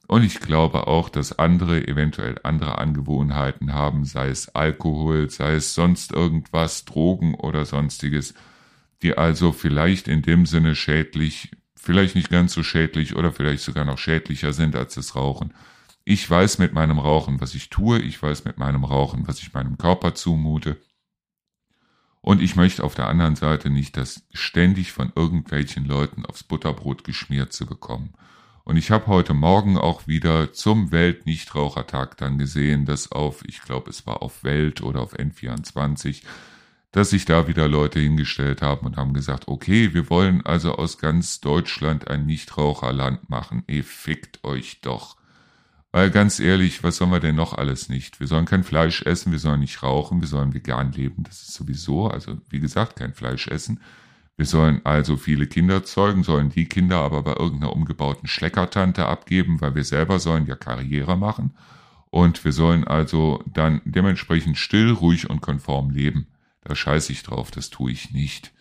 und 0.06 0.22
ich 0.22 0.40
glaube 0.40 0.86
auch, 0.86 1.08
dass 1.08 1.38
andere 1.38 1.86
eventuell 1.88 2.36
andere 2.42 2.78
Angewohnheiten 2.78 3.72
haben, 3.72 4.04
sei 4.04 4.28
es 4.28 4.54
Alkohol, 4.54 5.30
sei 5.30 5.54
es 5.54 5.74
sonst 5.74 6.12
irgendwas, 6.12 6.84
Drogen 6.84 7.34
oder 7.34 7.64
sonstiges, 7.64 8.34
die 9.02 9.16
also 9.16 9.52
vielleicht 9.52 10.08
in 10.08 10.22
dem 10.22 10.46
Sinne 10.46 10.74
schädlich, 10.74 11.52
vielleicht 11.74 12.16
nicht 12.16 12.30
ganz 12.30 12.52
so 12.52 12.62
schädlich 12.62 13.16
oder 13.16 13.32
vielleicht 13.32 13.62
sogar 13.62 13.84
noch 13.84 13.98
schädlicher 13.98 14.52
sind 14.52 14.76
als 14.76 14.94
das 14.94 15.16
Rauchen. 15.16 15.54
Ich 16.06 16.28
weiß 16.28 16.58
mit 16.58 16.74
meinem 16.74 16.98
Rauchen, 16.98 17.40
was 17.40 17.54
ich 17.54 17.70
tue, 17.70 17.98
ich 17.98 18.22
weiß 18.22 18.44
mit 18.44 18.58
meinem 18.58 18.84
Rauchen, 18.84 19.26
was 19.26 19.40
ich 19.40 19.54
meinem 19.54 19.78
Körper 19.78 20.14
zumute. 20.14 20.76
Und 22.20 22.42
ich 22.42 22.56
möchte 22.56 22.84
auf 22.84 22.94
der 22.94 23.08
anderen 23.08 23.36
Seite 23.36 23.70
nicht 23.70 23.96
das 23.96 24.26
ständig 24.32 24.92
von 24.92 25.12
irgendwelchen 25.14 25.86
Leuten 25.86 26.26
aufs 26.26 26.42
Butterbrot 26.42 27.04
geschmiert 27.04 27.52
zu 27.52 27.66
bekommen. 27.66 28.14
Und 28.64 28.76
ich 28.76 28.90
habe 28.90 29.06
heute 29.06 29.34
Morgen 29.34 29.76
auch 29.76 30.06
wieder 30.06 30.52
zum 30.52 30.90
Weltnichtrauchertag 30.90 32.16
dann 32.16 32.38
gesehen, 32.38 32.86
dass 32.86 33.12
auf, 33.12 33.42
ich 33.46 33.60
glaube, 33.62 33.90
es 33.90 34.06
war 34.06 34.22
auf 34.22 34.42
Welt 34.42 34.82
oder 34.82 35.00
auf 35.00 35.14
N24, 35.14 36.22
dass 36.92 37.10
sich 37.10 37.26
da 37.26 37.46
wieder 37.46 37.68
Leute 37.68 38.00
hingestellt 38.00 38.62
haben 38.62 38.86
und 38.86 38.96
haben 38.96 39.12
gesagt, 39.12 39.48
okay, 39.48 39.92
wir 39.92 40.08
wollen 40.08 40.44
also 40.46 40.76
aus 40.76 40.96
ganz 40.96 41.40
Deutschland 41.40 42.08
ein 42.08 42.24
Nichtraucherland 42.24 43.28
machen. 43.28 43.64
Ihr 43.66 43.84
fickt 43.84 44.44
euch 44.44 44.80
doch. 44.80 45.16
Weil 45.94 46.11
ganz 46.11 46.40
ehrlich, 46.40 46.83
was 46.83 46.96
sollen 46.96 47.12
wir 47.12 47.20
denn 47.20 47.37
noch 47.37 47.52
alles 47.52 47.88
nicht? 47.88 48.18
Wir 48.18 48.26
sollen 48.26 48.46
kein 48.46 48.64
Fleisch 48.64 49.02
essen, 49.02 49.30
wir 49.30 49.38
sollen 49.38 49.61
nicht 49.61 49.80
rauchen, 49.85 50.20
wir 50.20 50.26
sollen 50.26 50.52
vegan 50.52 50.90
leben. 50.90 51.22
Das 51.22 51.42
ist 51.42 51.54
sowieso, 51.54 52.09
also 52.09 52.37
wie 52.50 52.59
gesagt, 52.59 52.96
kein 52.96 53.14
Fleisch 53.14 53.46
essen. 53.46 53.78
Wir 54.37 54.44
sollen 54.44 54.80
also 54.83 55.16
viele 55.16 55.46
Kinder 55.46 55.85
zeugen, 55.85 56.24
sollen 56.24 56.48
die 56.48 56.66
Kinder 56.66 56.96
aber 56.96 57.22
bei 57.22 57.35
irgendeiner 57.35 57.72
umgebauten 57.72 58.26
Schleckertante 58.26 59.07
abgeben, 59.07 59.61
weil 59.61 59.76
wir 59.76 59.85
selber 59.85 60.18
sollen 60.18 60.46
ja 60.46 60.57
Karriere 60.57 61.16
machen. 61.16 61.54
Und 62.11 62.44
wir 62.44 62.52
sollen 62.52 62.83
also 62.83 63.44
dann 63.46 63.80
dementsprechend 63.85 64.59
still, 64.59 64.90
ruhig 64.90 65.30
und 65.30 65.42
konform 65.42 65.90
leben. 65.90 66.26
Da 66.64 66.74
scheiße 66.74 67.12
ich 67.12 67.22
drauf, 67.22 67.52
das 67.52 67.70
tue 67.70 67.92
ich 67.92 68.11
nicht. 68.11 68.52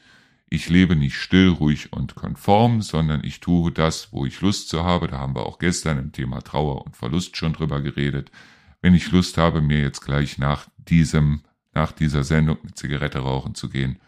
Ich 0.53 0.69
lebe 0.69 0.95
nicht 0.95 1.15
still, 1.15 1.49
ruhig 1.49 1.93
und 1.93 2.13
konform, 2.13 2.83
sondern 2.83 3.23
ich 3.23 3.39
tue 3.39 3.71
das, 3.71 4.13
wo 4.13 4.23
ich 4.27 4.39
Lust 4.41 4.69
zu 4.69 4.83
habe. 4.83 5.07
Da 5.07 5.17
haben 5.17 5.35
wir 5.35 5.47
auch 5.47 5.57
gestern 5.57 5.97
im 5.97 6.11
Thema 6.11 6.43
Trauer 6.43 6.85
und 6.85 6.95
Verlust 6.95 7.37
schon 7.37 7.53
drüber 7.53 7.81
geredet. 7.81 8.29
Wenn 8.79 8.93
ich 8.93 9.11
Lust 9.11 9.39
habe, 9.39 9.63
mir 9.63 9.79
jetzt 9.79 10.01
gleich 10.01 10.37
nach 10.37 10.67
diesem, 10.77 11.41
nach 11.73 11.91
dieser 11.91 12.23
Sendung 12.23 12.59
eine 12.61 12.75
Zigarette 12.75 13.17
rauchen 13.17 13.55
zu 13.55 13.67
gehen, 13.67 13.99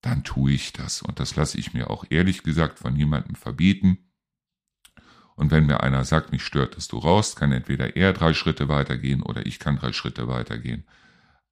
dann 0.00 0.22
tue 0.22 0.52
ich 0.52 0.72
das. 0.72 1.02
Und 1.02 1.18
das 1.18 1.34
lasse 1.34 1.58
ich 1.58 1.74
mir 1.74 1.90
auch 1.90 2.04
ehrlich 2.10 2.44
gesagt 2.44 2.78
von 2.78 2.94
niemandem 2.94 3.34
verbieten. 3.34 3.98
Und 5.34 5.50
wenn 5.50 5.66
mir 5.66 5.82
einer 5.82 6.04
sagt, 6.04 6.30
mich 6.30 6.44
stört, 6.44 6.76
dass 6.76 6.86
du 6.86 6.98
raus, 6.98 7.34
kann 7.34 7.50
entweder 7.50 7.96
er 7.96 8.12
drei 8.12 8.34
Schritte 8.34 8.68
weitergehen 8.68 9.20
oder 9.20 9.46
ich 9.46 9.58
kann 9.58 9.78
drei 9.78 9.92
Schritte 9.92 10.28
weitergehen. 10.28 10.84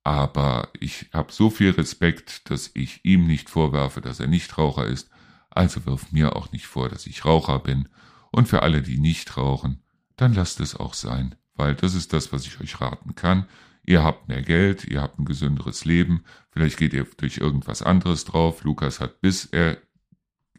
Aber 0.07 0.69
ich 0.79 1.11
habe 1.13 1.33
so 1.33 1.51
viel 1.51 1.71
Respekt, 1.71 2.49
dass 2.49 2.71
ich 2.75 3.05
ihm 3.05 3.27
nicht 3.27 3.51
vorwerfe, 3.51 4.01
dass 4.01 4.21
er 4.21 4.29
nicht 4.29 4.57
Raucher 4.57 4.87
ist. 4.87 5.11
Also 5.51 5.85
wirf 5.85 6.13
mir 6.13 6.37
auch 6.37 6.53
nicht 6.53 6.69
vor, 6.69 6.89
dass 6.89 7.09
ich 7.09 7.25
Raucher 7.25 7.59
bin. 7.59 7.89
Und 8.31 8.47
für 8.47 8.63
alle, 8.63 8.83
die 8.83 8.99
nicht 8.99 9.37
rauchen, 9.37 9.83
dann 10.15 10.33
lasst 10.33 10.61
es 10.61 10.77
auch 10.77 10.95
sein, 10.95 11.35
weil 11.57 11.75
das 11.75 11.97
ist 11.97 12.13
das, 12.13 12.33
was 12.33 12.47
ich 12.47 12.61
euch 12.61 12.81
raten 12.81 13.17
kann. 13.17 13.49
Ihr 13.85 14.05
habt 14.05 14.29
mehr 14.29 14.43
Geld, 14.43 14.85
ihr 14.85 15.03
habt 15.03 15.19
ein 15.19 15.25
gesünderes 15.25 15.85
Leben, 15.85 16.23
vielleicht 16.51 16.77
geht 16.77 16.93
ihr 16.93 17.09
durch 17.17 17.39
irgendwas 17.39 17.83
anderes 17.83 18.25
drauf. 18.25 18.63
Lukas 18.63 19.01
hat, 19.01 19.21
bis 19.21 19.47
er 19.47 19.77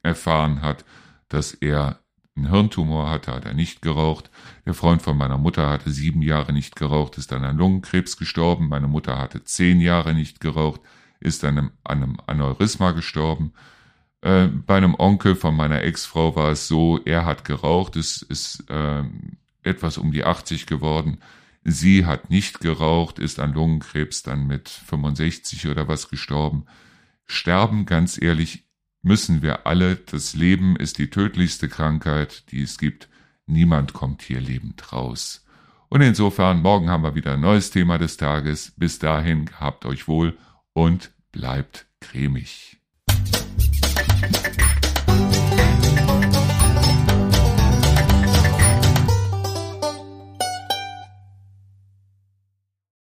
erfahren 0.03 0.61
hat, 0.61 0.83
dass 1.29 1.53
er 1.53 2.01
einen 2.37 2.49
Hirntumor 2.49 3.09
hatte, 3.09 3.33
hat 3.33 3.45
er 3.45 3.53
nicht 3.53 3.81
geraucht. 3.81 4.29
Der 4.65 4.73
Freund 4.73 5.01
von 5.01 5.17
meiner 5.17 5.37
Mutter 5.37 5.69
hatte 5.69 5.91
sieben 5.91 6.21
Jahre 6.21 6.53
nicht 6.53 6.75
geraucht, 6.75 7.17
ist 7.17 7.31
dann 7.31 7.43
an 7.43 7.57
Lungenkrebs 7.57 8.17
gestorben. 8.17 8.69
Meine 8.69 8.87
Mutter 8.87 9.17
hatte 9.17 9.43
zehn 9.43 9.81
Jahre 9.81 10.13
nicht 10.13 10.39
geraucht, 10.39 10.81
ist 11.19 11.43
dann 11.43 11.57
an 11.57 11.71
einem 11.83 12.17
Aneurysma 12.25 12.91
gestorben. 12.91 13.53
Äh, 14.21 14.47
bei 14.47 14.77
einem 14.77 14.95
Onkel 14.95 15.35
von 15.35 15.55
meiner 15.55 15.83
Ex-Frau 15.83 16.35
war 16.35 16.51
es 16.51 16.67
so, 16.67 16.99
er 17.03 17.25
hat 17.25 17.43
geraucht, 17.45 17.95
ist, 17.95 18.21
ist 18.21 18.69
äh, 18.69 19.03
etwas 19.63 19.97
um 19.97 20.11
die 20.11 20.23
80 20.23 20.65
geworden, 20.65 21.19
Sie 21.69 22.05
hat 22.05 22.29
nicht 22.29 22.61
geraucht, 22.61 23.19
ist 23.19 23.41
an 23.41 23.51
Lungenkrebs 23.51 24.23
dann 24.23 24.47
mit 24.47 24.69
65 24.69 25.67
oder 25.67 25.89
was 25.89 26.07
gestorben. 26.07 26.65
Sterben, 27.25 27.85
ganz 27.85 28.21
ehrlich, 28.21 28.63
müssen 29.07 29.41
wir 29.41 29.65
alle. 29.65 29.95
Das 29.95 30.35
Leben 30.35 30.75
ist 30.75 30.99
die 30.99 31.09
tödlichste 31.09 31.69
Krankheit, 31.69 32.43
die 32.51 32.61
es 32.61 32.77
gibt. 32.77 33.07
Niemand 33.47 33.93
kommt 33.93 34.21
hier 34.21 34.41
lebend 34.41 34.91
raus. 34.91 35.45
Und 35.89 36.01
insofern, 36.01 36.61
morgen 36.61 36.89
haben 36.89 37.03
wir 37.03 37.15
wieder 37.15 37.33
ein 37.33 37.41
neues 37.41 37.71
Thema 37.71 37.97
des 37.97 38.17
Tages. 38.17 38.73
Bis 38.75 38.99
dahin, 38.99 39.49
habt 39.59 39.85
euch 39.85 40.07
wohl 40.07 40.37
und 40.73 41.11
bleibt 41.31 41.87
cremig. 42.01 42.77